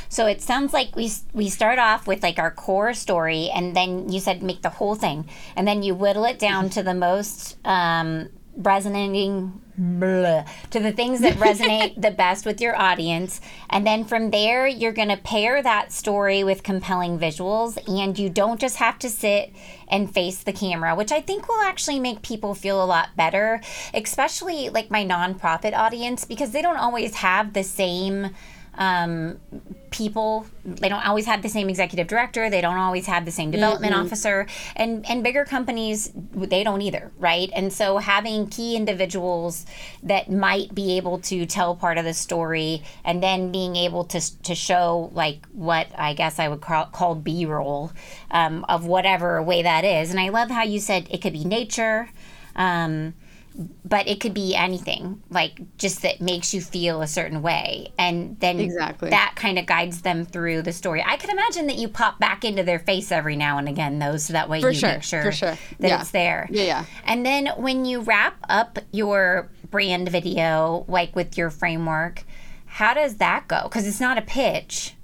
[0.08, 4.10] So it sounds like we we start off with like our core story, and then
[4.10, 7.58] you said make the whole thing, and then you whittle it down to the most
[7.66, 13.40] um, resonating blah, to the things that resonate the best with your audience.
[13.70, 17.78] And then from there, you're going to pair that story with compelling visuals.
[17.88, 19.52] And you don't just have to sit
[19.88, 23.60] and face the camera, which I think will actually make people feel a lot better,
[23.94, 28.30] especially like my nonprofit audience, because they don't always have the same
[28.78, 29.40] um,
[29.90, 33.50] people they don't always have the same executive director they don't always have the same
[33.50, 34.06] development mm-hmm.
[34.06, 39.66] officer and and bigger companies they don't either right and so having key individuals
[40.02, 44.20] that might be able to tell part of the story and then being able to
[44.42, 47.90] to show like what i guess i would call, call b-roll
[48.30, 51.44] um, of whatever way that is and i love how you said it could be
[51.44, 52.10] nature
[52.54, 53.14] um,
[53.84, 57.92] but it could be anything like just that makes you feel a certain way.
[57.98, 59.10] And then exactly.
[59.10, 61.02] that kind of guides them through the story.
[61.04, 64.16] I can imagine that you pop back into their face every now and again though
[64.16, 65.58] so that way for you sure, make sure, for sure.
[65.80, 66.00] that yeah.
[66.00, 66.48] it's there.
[66.50, 66.84] Yeah yeah.
[67.04, 72.24] And then when you wrap up your brand video like with your framework
[72.68, 73.62] how does that go?
[73.64, 74.94] Because it's not a pitch.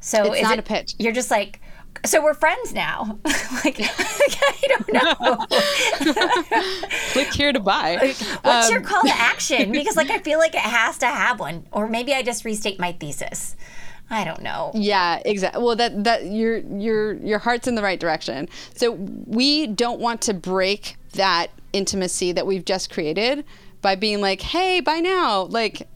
[0.00, 0.94] So it's not it, a pitch.
[0.98, 1.60] you're just like
[2.04, 3.18] so we're friends now.
[3.64, 5.36] like, I don't know.
[7.12, 7.96] Click here to buy.
[8.42, 9.72] What's um, your call to action?
[9.72, 12.78] Because like I feel like it has to have one, or maybe I just restate
[12.78, 13.56] my thesis.
[14.08, 14.72] I don't know.
[14.74, 15.62] Yeah, exactly.
[15.62, 18.48] Well, that that your your your heart's in the right direction.
[18.74, 23.44] So we don't want to break that intimacy that we've just created
[23.82, 25.86] by being like, "Hey, by now." Like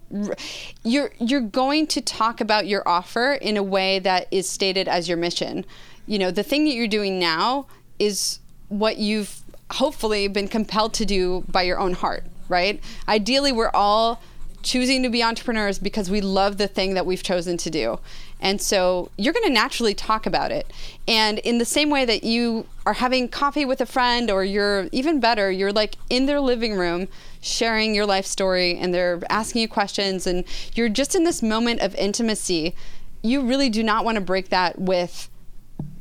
[0.85, 5.09] you're you're going to talk about your offer in a way that is stated as
[5.09, 5.64] your mission.
[6.07, 7.67] You know, the thing that you're doing now
[7.99, 9.40] is what you've
[9.71, 12.81] hopefully been compelled to do by your own heart, right?
[13.09, 14.21] Ideally, we're all
[14.62, 17.99] choosing to be entrepreneurs because we love the thing that we've chosen to do.
[18.40, 20.71] And so you're going to naturally talk about it.
[21.07, 24.88] And in the same way that you are having coffee with a friend, or you're
[24.93, 27.09] even better, you're like in their living room
[27.40, 31.81] sharing your life story and they're asking you questions, and you're just in this moment
[31.81, 32.75] of intimacy.
[33.23, 35.29] You really do not want to break that with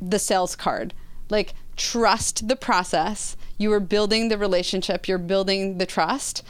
[0.09, 0.93] the sales card.
[1.29, 3.35] Like, trust the process.
[3.57, 6.43] You are building the relationship, you're building the trust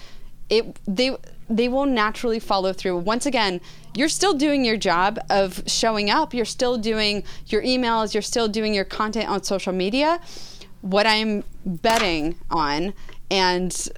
[0.54, 1.16] it they
[1.50, 2.98] they will naturally follow through.
[2.98, 3.60] Once again,
[3.96, 6.34] you're still doing your job of showing up.
[6.34, 8.14] You're still doing your emails.
[8.14, 10.22] You're still doing your content on social media.
[10.82, 12.94] What I'm betting on
[13.30, 13.90] and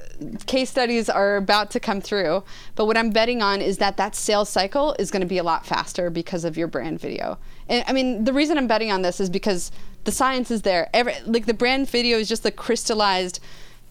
[0.45, 2.43] case studies are about to come through.
[2.75, 5.43] But what I'm betting on is that that sales cycle is going to be a
[5.43, 7.37] lot faster because of your brand video.
[7.69, 9.71] And I mean, the reason I'm betting on this is because
[10.03, 10.89] the science is there.
[10.93, 13.39] Every, like the brand video is just the crystallized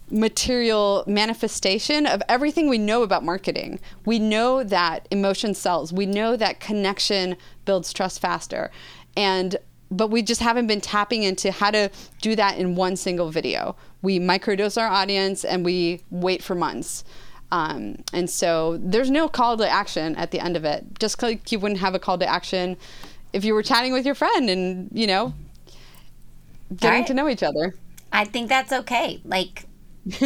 [0.09, 3.79] material manifestation of everything we know about marketing.
[4.05, 5.91] We know that emotion sells.
[5.91, 8.71] We know that connection builds trust faster.
[9.17, 9.57] And
[9.91, 13.75] but we just haven't been tapping into how to do that in one single video.
[14.01, 17.03] We microdose our audience and we wait for months.
[17.51, 20.99] Um, and so there's no call to action at the end of it.
[20.99, 22.77] Just like you wouldn't have a call to action
[23.35, 25.33] if you were chatting with your friend and, you know,
[26.73, 27.07] getting right.
[27.07, 27.75] to know each other.
[28.11, 29.19] I think that's okay.
[29.25, 29.65] Like,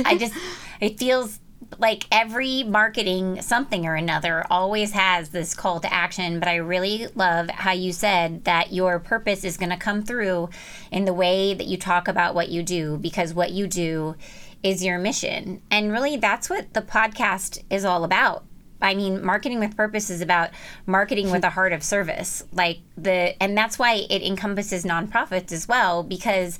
[0.05, 0.35] I just,
[0.79, 1.39] it feels
[1.79, 7.05] like every marketing something or another always has this call to action but i really
[7.13, 10.49] love how you said that your purpose is going to come through
[10.91, 14.15] in the way that you talk about what you do because what you do
[14.63, 18.43] is your mission and really that's what the podcast is all about
[18.81, 20.49] I mean, marketing with purpose is about
[20.85, 22.43] marketing with a heart of service.
[22.53, 26.57] Like the, and that's why it encompasses nonprofits as well, because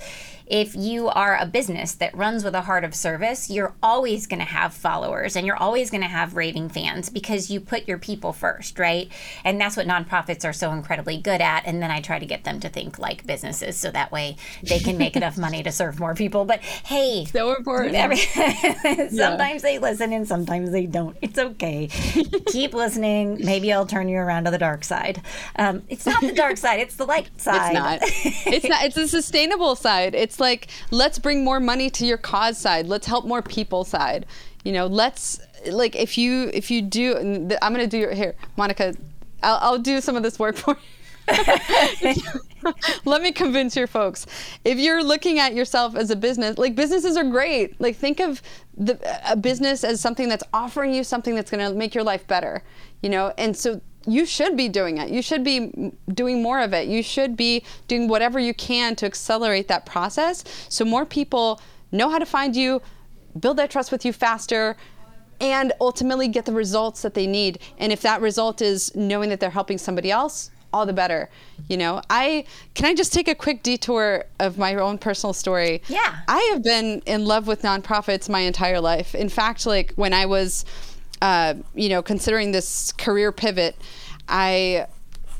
[0.50, 4.40] if you are a business that runs with a heart of service, you're always going
[4.40, 8.00] to have followers and you're always going to have raving fans because you put your
[8.00, 9.12] people first, right?
[9.44, 11.68] And that's what nonprofits are so incredibly good at.
[11.68, 14.80] And then I try to get them to think like businesses so that way they
[14.80, 16.46] can make enough money to serve more people.
[16.46, 17.94] But hey, so important.
[17.94, 19.58] Every, sometimes yeah.
[19.62, 21.16] they listen and sometimes they don't.
[21.22, 21.88] It's okay.
[22.48, 23.46] Keep listening.
[23.46, 25.22] Maybe I'll turn you around to the dark side.
[25.58, 27.72] Um, it's not the dark side, it's the light side.
[27.72, 28.00] It's not.
[28.54, 28.84] It's not.
[28.84, 30.16] It's a sustainable side.
[30.16, 32.88] It's like let's bring more money to your cause side.
[32.88, 34.26] Let's help more people side.
[34.64, 38.96] You know, let's like if you if you do I'm to do your here, Monica,
[39.44, 40.90] I'll, I'll do some of this work for you.
[43.06, 44.26] Let me convince your folks.
[44.66, 47.80] If you're looking at yourself as a business, like businesses are great.
[47.80, 48.42] Like think of
[48.76, 49.00] the,
[49.30, 52.64] a business as something that's offering you something that's going to make your life better,
[53.02, 53.34] you know?
[53.38, 55.10] And so you should be doing it.
[55.10, 56.88] You should be doing more of it.
[56.88, 62.10] You should be doing whatever you can to accelerate that process so more people know
[62.10, 62.82] how to find you,
[63.40, 64.76] build that trust with you faster,
[65.42, 67.60] and ultimately get the results that they need.
[67.78, 71.30] And if that result is knowing that they're helping somebody else, all the better.
[71.68, 72.46] You know, I
[72.76, 75.82] can I just take a quick detour of my own personal story.
[75.88, 76.18] Yeah.
[76.28, 79.16] I have been in love with nonprofits my entire life.
[79.16, 80.66] In fact, like when I was
[81.22, 83.76] uh, you know, considering this career pivot,
[84.30, 84.88] I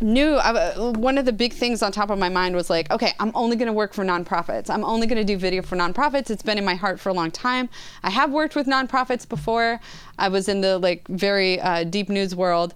[0.02, 3.14] knew I, one of the big things on top of my mind was like, okay,
[3.20, 4.70] I'm only going to work for nonprofits.
[4.70, 6.30] I'm only going to do video for nonprofits.
[6.30, 7.70] It's been in my heart for a long time.
[8.04, 9.80] I have worked with nonprofits before.
[10.18, 12.74] I was in the like very uh, deep news world,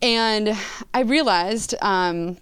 [0.00, 0.56] and
[0.94, 2.38] I realized um,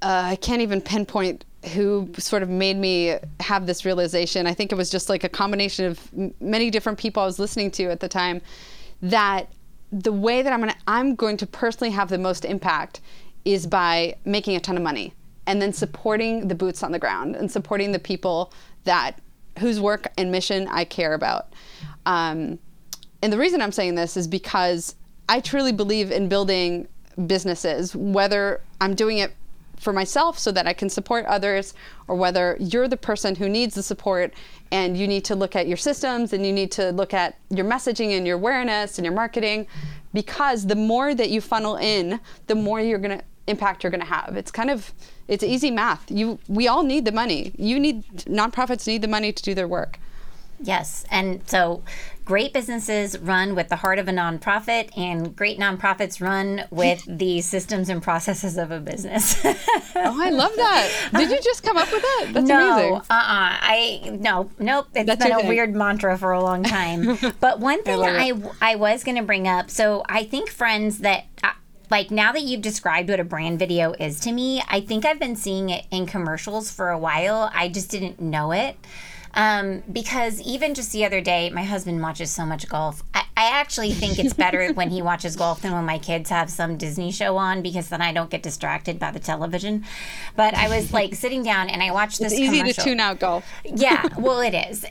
[0.00, 4.46] uh, I can't even pinpoint who sort of made me have this realization.
[4.46, 7.70] I think it was just like a combination of many different people I was listening
[7.72, 8.40] to at the time
[9.00, 9.48] that
[9.92, 13.00] the way that I'm going to I'm going to personally have the most impact
[13.44, 15.12] is by making a ton of money
[15.46, 18.52] and then supporting the boots on the ground and supporting the people
[18.84, 19.20] that
[19.58, 21.52] whose work and mission I care about.
[22.06, 22.58] Um,
[23.20, 24.94] and the reason I'm saying this is because
[25.28, 26.88] I truly believe in building
[27.26, 29.34] businesses, whether I'm doing it
[29.76, 31.74] for myself so that I can support others,
[32.08, 34.32] or whether you're the person who needs the support
[34.72, 37.66] and you need to look at your systems and you need to look at your
[37.66, 39.66] messaging and your awareness and your marketing.
[40.14, 44.00] Because the more that you funnel in, the more you're going to impact you're going
[44.00, 44.36] to have.
[44.36, 44.92] It's kind of
[45.28, 46.10] it's easy math.
[46.10, 47.52] You we all need the money.
[47.56, 49.98] You need nonprofits need the money to do their work.
[50.60, 51.04] Yes.
[51.10, 51.82] And so
[52.24, 57.40] great businesses run with the heart of a nonprofit, and great nonprofits run with the
[57.40, 59.40] systems and processes of a business.
[59.44, 59.54] oh,
[59.96, 61.10] I love that.
[61.12, 62.30] Did you just come up with that?
[62.32, 62.94] That's no, amazing.
[62.94, 63.04] Uh-uh.
[63.10, 64.88] I no, nope.
[64.94, 67.18] It's That's been a weird mantra for a long time.
[67.40, 68.30] but one thing I
[68.60, 69.70] I, I was going to bring up.
[69.70, 71.24] So I think friends that.
[71.42, 71.50] Uh,
[71.90, 75.18] like now that you've described what a brand video is to me, I think I've
[75.18, 77.50] been seeing it in commercials for a while.
[77.52, 78.78] I just didn't know it.
[79.34, 83.02] Um, because even just the other day, my husband watches so much golf.
[83.14, 86.50] I, I actually think it's better when he watches golf than when my kids have
[86.50, 89.84] some Disney show on because then I don't get distracted by the television.
[90.36, 92.32] But I was like sitting down and I watched this.
[92.32, 92.84] It's easy commercial.
[92.84, 93.44] to tune out golf.
[93.64, 94.84] yeah, well, it is.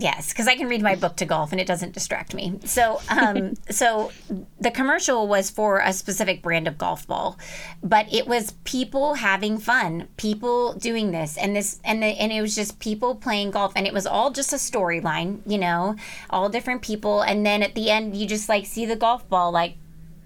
[0.00, 2.60] Yes, because I can read my book to golf and it doesn't distract me.
[2.64, 4.12] So, um, so
[4.60, 7.36] the commercial was for a specific brand of golf ball,
[7.82, 12.40] but it was people having fun, people doing this and this, and the, and it
[12.40, 15.96] was just people playing golf, and it was all just a storyline, you know,
[16.30, 19.50] all different people, and then at the end you just like see the golf ball
[19.50, 19.74] like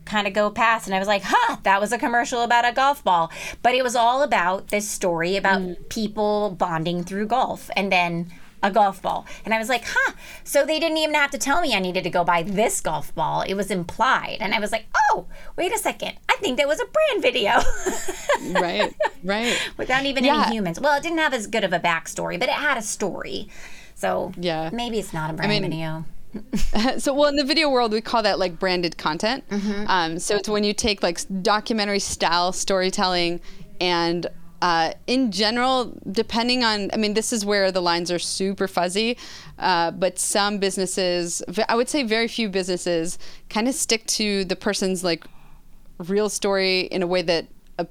[0.05, 2.73] kind of go past and I was like, "Huh, that was a commercial about a
[2.73, 3.31] golf ball."
[3.63, 5.89] But it was all about this story about mm.
[5.89, 7.71] people bonding through golf.
[7.77, 8.31] And then
[8.63, 9.27] a golf ball.
[9.45, 10.13] And I was like, huh.
[10.45, 13.15] So they didn't even have to tell me I needed to go buy this golf
[13.15, 13.43] ball.
[13.43, 14.39] It was implied.
[14.41, 16.15] And I was like, oh, wait a second.
[16.29, 17.53] I think that was a brand video.
[18.61, 18.95] right,
[19.25, 19.71] right.
[19.77, 20.45] Without even yeah.
[20.47, 20.81] any humans.
[20.81, 23.49] Well, it didn't have as good of a backstory, but it had a story.
[23.95, 24.71] So yeah.
[24.73, 26.05] maybe it's not a brand I mean, video.
[26.99, 29.85] so well in the video world we call that like branded content mm-hmm.
[29.87, 33.39] um, so it's when you take like documentary style storytelling
[33.83, 34.27] and
[34.63, 39.19] uh, in general, depending on, I mean, this is where the lines are super fuzzy,
[39.59, 43.19] uh, but some businesses, I would say very few businesses,
[43.51, 45.25] kind of stick to the person's like
[45.99, 47.49] real story in a way that
[47.81, 47.89] a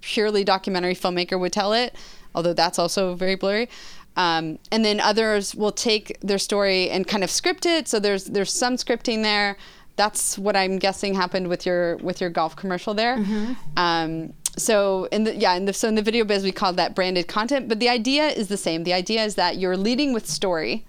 [0.00, 1.94] purely documentary filmmaker would tell it,
[2.34, 3.68] although that's also very blurry.
[4.16, 7.86] Um, and then others will take their story and kind of script it.
[7.86, 9.58] So there's there's some scripting there.
[9.96, 13.18] That's what I'm guessing happened with your with your golf commercial there.
[13.18, 13.52] Mm-hmm.
[13.76, 16.94] Um, so in the yeah in the so in the video biz we call that
[16.94, 18.84] branded content but the idea is the same.
[18.84, 20.86] The idea is that you're leading with story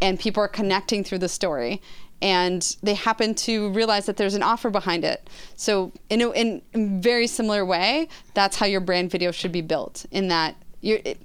[0.00, 1.80] and people are connecting through the story
[2.20, 5.28] and they happen to realize that there's an offer behind it.
[5.56, 10.06] So in a in very similar way that's how your brand video should be built
[10.10, 11.20] in that you're it,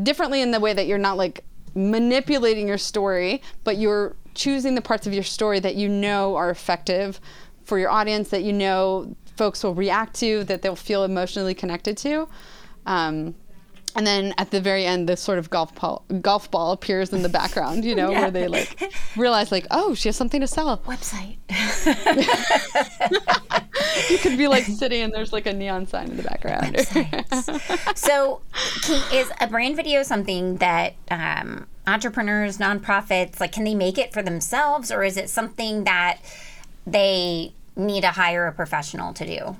[0.00, 1.44] differently in the way that you're not like
[1.74, 6.50] manipulating your story but you're choosing the parts of your story that you know are
[6.50, 7.20] effective
[7.64, 11.96] for your audience that you know folks will react to, that they'll feel emotionally connected
[11.96, 12.28] to.
[12.84, 13.34] Um,
[13.96, 17.22] and then at the very end, this sort of golf ball, golf ball appears in
[17.22, 18.20] the background, you know, yeah.
[18.20, 20.76] where they like realize like, oh, she has something to sell.
[20.84, 21.38] Website.
[24.10, 26.76] you could be like sitting and there's like a neon sign in the background.
[27.96, 28.42] so,
[29.10, 34.20] is a brand video something that um, entrepreneurs, nonprofits, like, can they make it for
[34.20, 36.18] themselves, or is it something that
[36.86, 39.56] they need to hire a professional to do?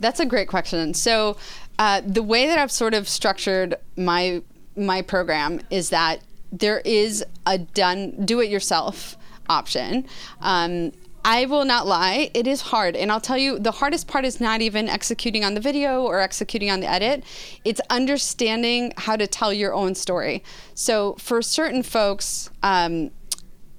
[0.00, 0.94] That's a great question.
[0.94, 1.36] So,
[1.78, 4.42] uh, the way that I've sort of structured my
[4.76, 6.20] my program is that
[6.52, 9.16] there is a done do it yourself
[9.48, 10.06] option.
[10.40, 10.92] Um,
[11.24, 12.96] I will not lie, it is hard.
[12.96, 16.20] And I'll tell you, the hardest part is not even executing on the video or
[16.20, 17.24] executing on the edit,
[17.64, 20.44] it's understanding how to tell your own story.
[20.74, 23.10] So, for certain folks um,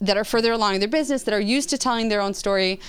[0.02, 2.80] that are further along in their business, that are used to telling their own story,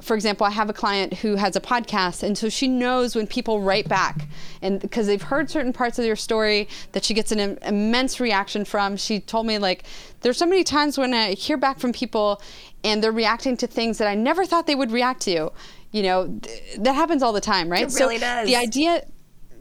[0.00, 3.26] for example, I have a client who has a podcast, and so she knows when
[3.26, 4.28] people write back,
[4.60, 8.20] and because they've heard certain parts of your story that she gets an Im- immense
[8.20, 8.96] reaction from.
[8.96, 9.84] She told me like,
[10.20, 12.42] there's so many times when I hear back from people,
[12.84, 15.50] and they're reacting to things that I never thought they would react to.
[15.92, 17.82] You know, th- that happens all the time, right?
[17.82, 18.46] It really so does.
[18.46, 19.06] The idea,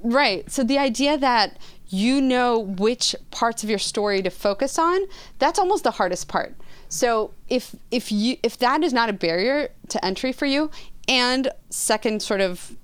[0.03, 0.49] right?
[0.51, 1.57] So the idea that
[1.87, 5.01] you know which parts of your story to focus on,
[5.39, 6.55] that's almost the hardest part
[6.95, 10.71] so if if you if that is not a barrier to entry for you,
[11.09, 12.77] and second sort of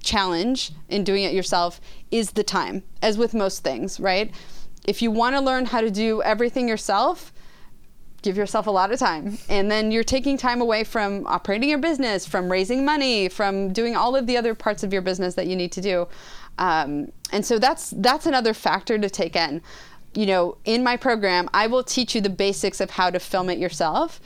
[0.00, 1.80] challenge in doing it yourself
[2.12, 4.32] is the time, as with most things, right?
[4.86, 7.32] If you want to learn how to do everything yourself,
[8.22, 9.38] give yourself a lot of time.
[9.48, 13.96] And then you're taking time away from operating your business, from raising money, from doing
[13.96, 16.08] all of the other parts of your business that you need to do.
[16.58, 19.62] Um, and so that's that's another factor to take in
[20.14, 23.48] you know, in my program, I will teach you the basics of how to film
[23.48, 24.20] it yourself.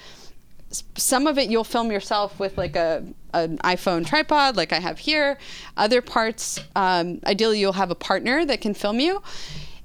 [0.96, 4.98] Some of it you'll film yourself with like a an iPhone tripod, like I have
[4.98, 5.38] here.
[5.76, 9.22] Other parts, um, ideally, you'll have a partner that can film you.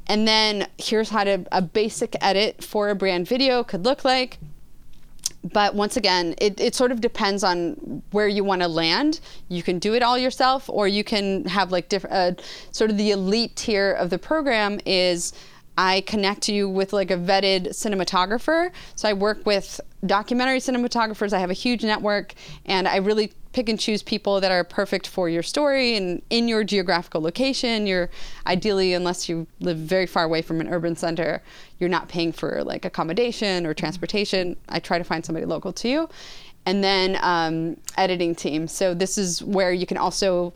[0.07, 4.39] And then here's how to a basic edit for a brand video could look like.
[5.43, 9.19] But once again, it, it sort of depends on where you want to land.
[9.49, 12.41] You can do it all yourself, or you can have like different, uh,
[12.71, 15.33] sort of the elite tier of the program is
[15.77, 18.71] I connect you with like a vetted cinematographer.
[18.95, 21.33] So I work with documentary cinematographers.
[21.33, 22.33] I have a huge network
[22.65, 26.47] and I really pick and choose people that are perfect for your story and in
[26.47, 27.85] your geographical location.
[27.85, 28.09] You're
[28.47, 31.41] ideally, unless you live very far away from an urban center,
[31.79, 34.55] you're not paying for like accommodation or transportation.
[34.69, 36.09] I try to find somebody local to you.
[36.65, 38.67] And then um, editing team.
[38.67, 40.53] So this is where you can also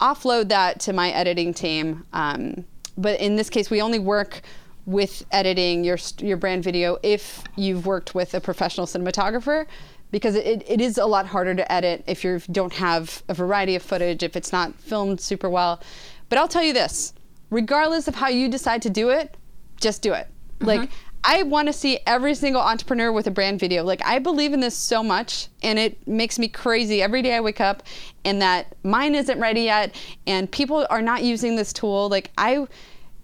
[0.00, 2.04] offload that to my editing team.
[2.12, 2.64] Um,
[2.96, 4.42] but in this case, we only work
[4.86, 9.66] with editing your your brand video if you've worked with a professional cinematographer
[10.12, 13.74] because it, it is a lot harder to edit if you don't have a variety
[13.74, 15.82] of footage if it's not filmed super well
[16.28, 17.12] but i'll tell you this
[17.50, 19.36] regardless of how you decide to do it
[19.80, 20.28] just do it
[20.60, 20.66] mm-hmm.
[20.66, 20.90] like
[21.28, 23.82] I want to see every single entrepreneur with a brand video.
[23.82, 27.40] Like I believe in this so much and it makes me crazy every day I
[27.40, 27.82] wake up
[28.24, 29.92] and that mine isn't ready yet
[30.28, 32.08] and people are not using this tool.
[32.08, 32.68] Like I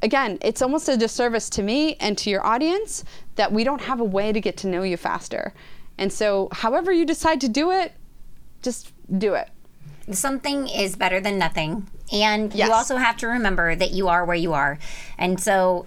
[0.03, 3.05] again, it's almost a disservice to me and to your audience
[3.37, 5.55] that we don't have a way to get to know you faster.
[5.97, 7.93] And so however you decide to do it,
[8.63, 9.49] just do it.
[10.11, 11.87] Something is better than nothing.
[12.13, 12.67] And Yes.
[12.67, 14.81] you also have to remember that you are where you are.
[15.19, 15.87] And so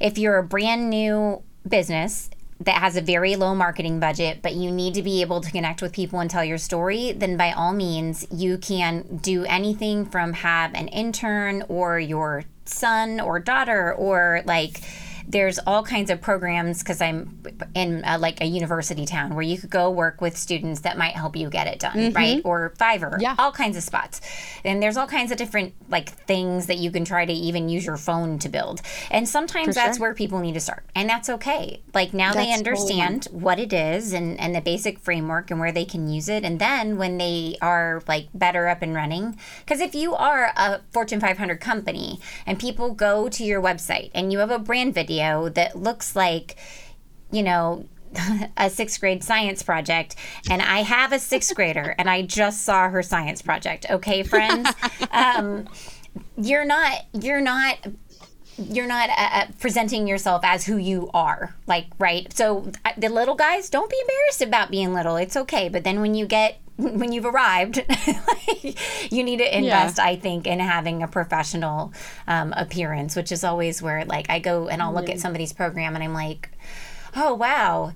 [0.00, 2.30] if you're a brand new business
[2.60, 5.80] that has a very low marketing budget, but you need to be able to connect
[5.80, 10.34] with people and tell your story, then by all means, you can do anything from
[10.34, 14.82] have an intern or your son or daughter or like
[15.26, 17.42] there's all kinds of programs because I'm
[17.74, 21.14] in uh like a university town where you could go work with students that might
[21.14, 22.40] help you get it done, right?
[22.44, 23.34] Or Fiverr, Yeah.
[23.38, 24.20] all kinds of spots.
[24.64, 27.84] And there's all kinds of different like things that you can try to even use
[27.84, 28.80] your phone to build.
[29.10, 30.06] And sometimes For that's sure.
[30.08, 30.84] where people need to start.
[30.94, 31.80] And that's okay.
[31.94, 35.60] Like now they That's totally understand what it is and, and the basic framework and
[35.60, 36.44] where they can use it.
[36.44, 40.80] And then when they are like better up and running, because if you are a
[40.92, 45.09] Fortune 500 company and people go to your website and you have a brand video
[45.48, 46.56] that looks like,
[47.30, 47.86] you know,
[48.56, 50.16] a sixth grade science project,
[50.48, 53.86] and I have a sixth grader, and I just saw her science project.
[53.88, 54.68] Okay, friends,
[55.12, 55.68] um,
[56.36, 57.78] you're not you're not
[58.56, 63.08] you're not uh, uh, presenting yourself as who you are like right so uh, the
[63.08, 66.58] little guys don't be embarrassed about being little it's okay but then when you get
[66.80, 67.84] when you've arrived
[69.10, 71.92] you need to invest i think in having a professional
[72.26, 75.94] um, appearance which is always where like i go and i'll look at somebody's program
[75.94, 76.50] and i'm like
[77.16, 77.92] oh wow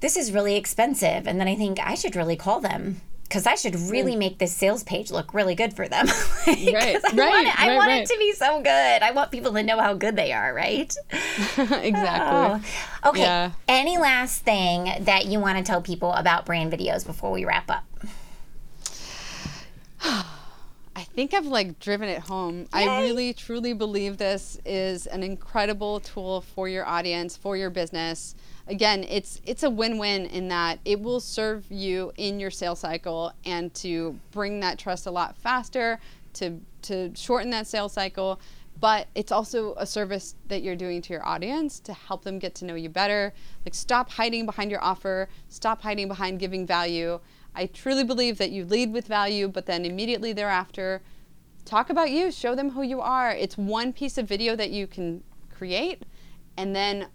[0.00, 3.56] this is really expensive and then i think i should really call them because I
[3.56, 6.06] should really make this sales page look really good for them.
[6.46, 8.02] Like, Right, I right, want, it, I right, want right.
[8.02, 9.02] it to be so good.
[9.02, 10.94] I want people to know how good they are, right?
[11.58, 11.92] exactly.
[11.92, 12.60] Oh.
[13.04, 13.20] Okay.
[13.20, 13.50] Yeah.
[13.68, 17.70] Any last thing that you want to tell people about brand videos before we wrap
[17.70, 17.84] up?
[20.98, 22.66] I think I've like driven it home.
[22.72, 28.34] I really truly believe this is an incredible tool for your audience, for your business.
[28.66, 33.32] Again, it's it's a win-win in that it will serve you in your sales cycle
[33.44, 36.00] and to bring that trust a lot faster,
[36.34, 38.40] to to shorten that sales cycle,
[38.80, 42.54] but it's also a service that you're doing to your audience to help them get
[42.56, 43.32] to know you better.
[43.64, 47.20] Like stop hiding behind your offer, stop hiding behind giving value.
[47.58, 51.02] I truly believe that you lead with value, but then immediately thereafter,
[51.64, 53.32] talk about you, show them who you are.
[53.32, 56.04] It's one piece of video that you can create,
[56.56, 57.08] and then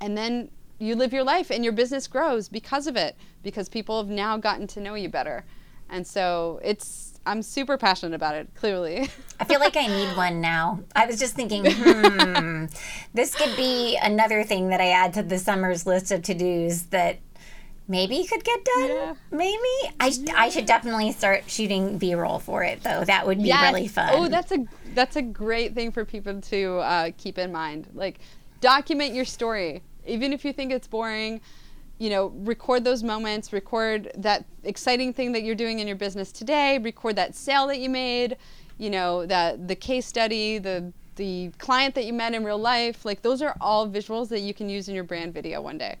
[0.00, 4.02] and then you live your life and your business grows because of it because people
[4.02, 5.44] have now gotten to know you better.
[5.88, 9.08] And so it's I'm super passionate about it, clearly.
[9.38, 10.80] I feel like I need one now.
[10.96, 12.64] I was just thinking, hmm,
[13.14, 16.82] this could be another thing that I add to the summer's list of to dos
[16.86, 17.18] that
[17.88, 18.88] maybe could get done.
[18.88, 19.14] Yeah.
[19.30, 23.04] Maybe I, sh- I should definitely start shooting B roll for it though.
[23.04, 23.72] That would be Yes.
[23.72, 24.10] really fun.
[24.12, 24.58] Oh, that's a
[24.94, 27.88] that's a great thing for people to uh, keep in mind.
[27.94, 28.20] Like,
[28.60, 31.40] document your story, even if you think it's boring.
[32.00, 33.52] You know, record those moments.
[33.52, 36.78] Record that exciting thing that you're doing in your business today.
[36.78, 38.36] Record that sale that you made.
[38.78, 43.04] You know, that the case study, the the client that you met in real life.
[43.04, 45.96] Like, those are all visuals that you can use in your brand video one day.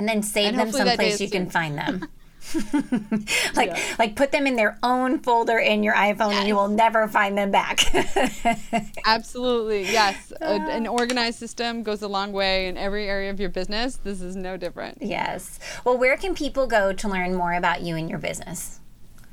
[0.00, 2.08] And then save and them hopefully that day someplace you can find them.
[3.54, 7.06] like like put them in their own folder in your iPhone and you will never
[7.06, 7.80] find them back.
[9.04, 10.32] Absolutely, yes.
[10.40, 10.68] A, ah.
[10.70, 13.96] an organized system goes a long way in every area of your business.
[13.96, 14.98] This is no different.
[15.02, 15.60] yes.
[15.84, 18.80] Well, where can people go to learn more about you and your business?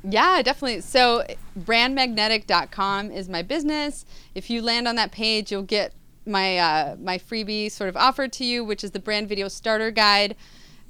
[0.03, 0.81] Yeah, definitely.
[0.81, 1.25] So,
[1.57, 4.05] brandmagnetic.com is my business.
[4.35, 5.93] If you land on that page, you'll get
[6.27, 9.91] my uh, my freebie sort of offered to you, which is the brand video starter
[9.91, 10.35] guide.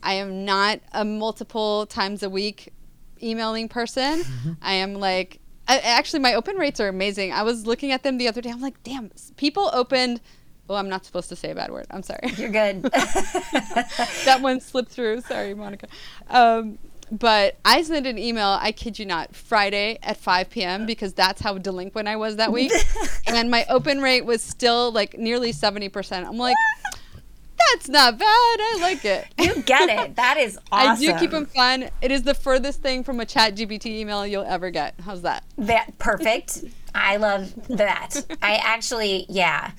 [0.04, 2.74] I am not a multiple times a week
[3.22, 4.24] emailing person.
[4.62, 7.34] I am like, I, actually, my open rates are amazing.
[7.34, 8.50] I was looking at them the other day.
[8.50, 10.22] I'm like, damn, people opened.
[10.70, 11.88] Oh, I'm not supposed to say a bad word.
[11.92, 12.30] I'm sorry.
[12.36, 12.82] You're good.
[12.92, 15.22] that one slipped through.
[15.22, 15.88] Sorry, Monica.
[16.30, 16.78] Um,
[17.12, 20.86] but I sent an email, I kid you not, Friday at 5 p.m.
[20.86, 22.72] because that's how delinquent I was that week.
[23.28, 26.26] and my open rate was still like nearly 70%.
[26.26, 26.56] I'm like,
[27.72, 28.26] that's not bad.
[28.26, 29.28] I like it.
[29.40, 30.16] you get it.
[30.16, 31.04] That is awesome.
[31.10, 31.90] I do keep them fun.
[32.02, 34.96] It is the furthest thing from a chat GPT email you'll ever get.
[35.04, 35.44] How's that?
[35.58, 36.64] That perfect.
[36.94, 38.16] I love that.
[38.42, 39.72] I actually, yeah.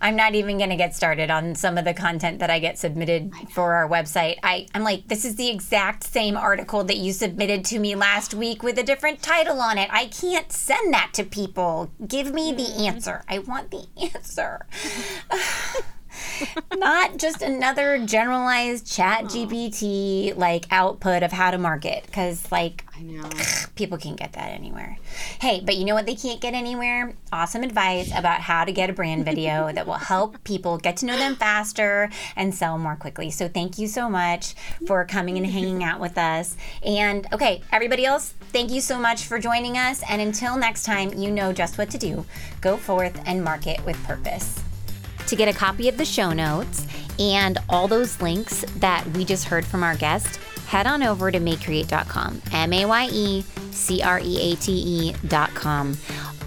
[0.00, 2.78] I'm not even going to get started on some of the content that I get
[2.78, 4.38] submitted for our website.
[4.42, 8.34] I, I'm like, this is the exact same article that you submitted to me last
[8.34, 9.88] week with a different title on it.
[9.92, 11.90] I can't send that to people.
[12.06, 12.86] Give me the mm.
[12.86, 13.24] answer.
[13.28, 14.66] I want the answer.
[16.76, 19.28] not just another generalized chat oh.
[19.28, 23.28] GPT like output of how to market because like I know.
[23.76, 24.96] people can't get that anywhere.
[25.40, 27.14] Hey, but you know what they can't get anywhere?
[27.32, 31.06] Awesome advice about how to get a brand video that will help people get to
[31.06, 33.30] know them faster and sell more quickly.
[33.30, 34.54] So thank you so much
[34.86, 36.56] for coming and hanging out with us.
[36.82, 40.02] And okay, everybody else, thank you so much for joining us.
[40.08, 42.24] And until next time, you know just what to do.
[42.60, 44.65] Go forth and market with purpose.
[45.26, 46.86] To get a copy of the show notes
[47.18, 51.40] and all those links that we just heard from our guest, head on over to
[51.40, 52.42] mayecreate.com.
[52.52, 55.96] M A Y E C R E A T E.com.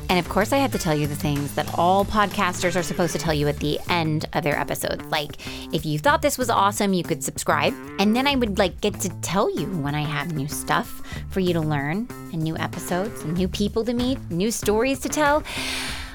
[0.10, 3.14] And of course, I have to tell you the things that all podcasters are supposed
[3.14, 5.04] to tell you at the end of their episodes.
[5.06, 7.76] Like, if you thought this was awesome, you could subscribe.
[8.00, 11.42] And then I would like get to tell you when I have new stuff for
[11.42, 15.44] you to learn and new episodes and new people to meet, new stories to tell.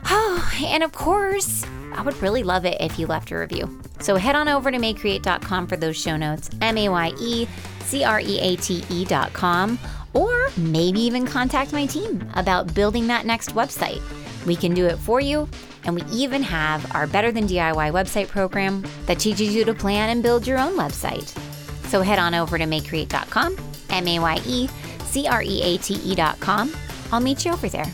[0.07, 3.81] Oh, and of course, I would really love it if you left a review.
[4.01, 7.47] So head on over to mayecreate.com for those show notes, M A Y E
[7.81, 9.79] C R E A T E.com,
[10.13, 14.03] or maybe even contact my team about building that next website.
[14.47, 15.49] We can do it for you,
[15.85, 20.11] and we even have our Better Than DIY website program that teaches you to plan
[20.11, 21.29] and build your own website.
[21.89, 23.57] So head on over to mayecreate.com,
[23.91, 24.69] M A Y E
[25.05, 26.73] C R E A T E.com.
[27.13, 27.91] I'll meet you over there.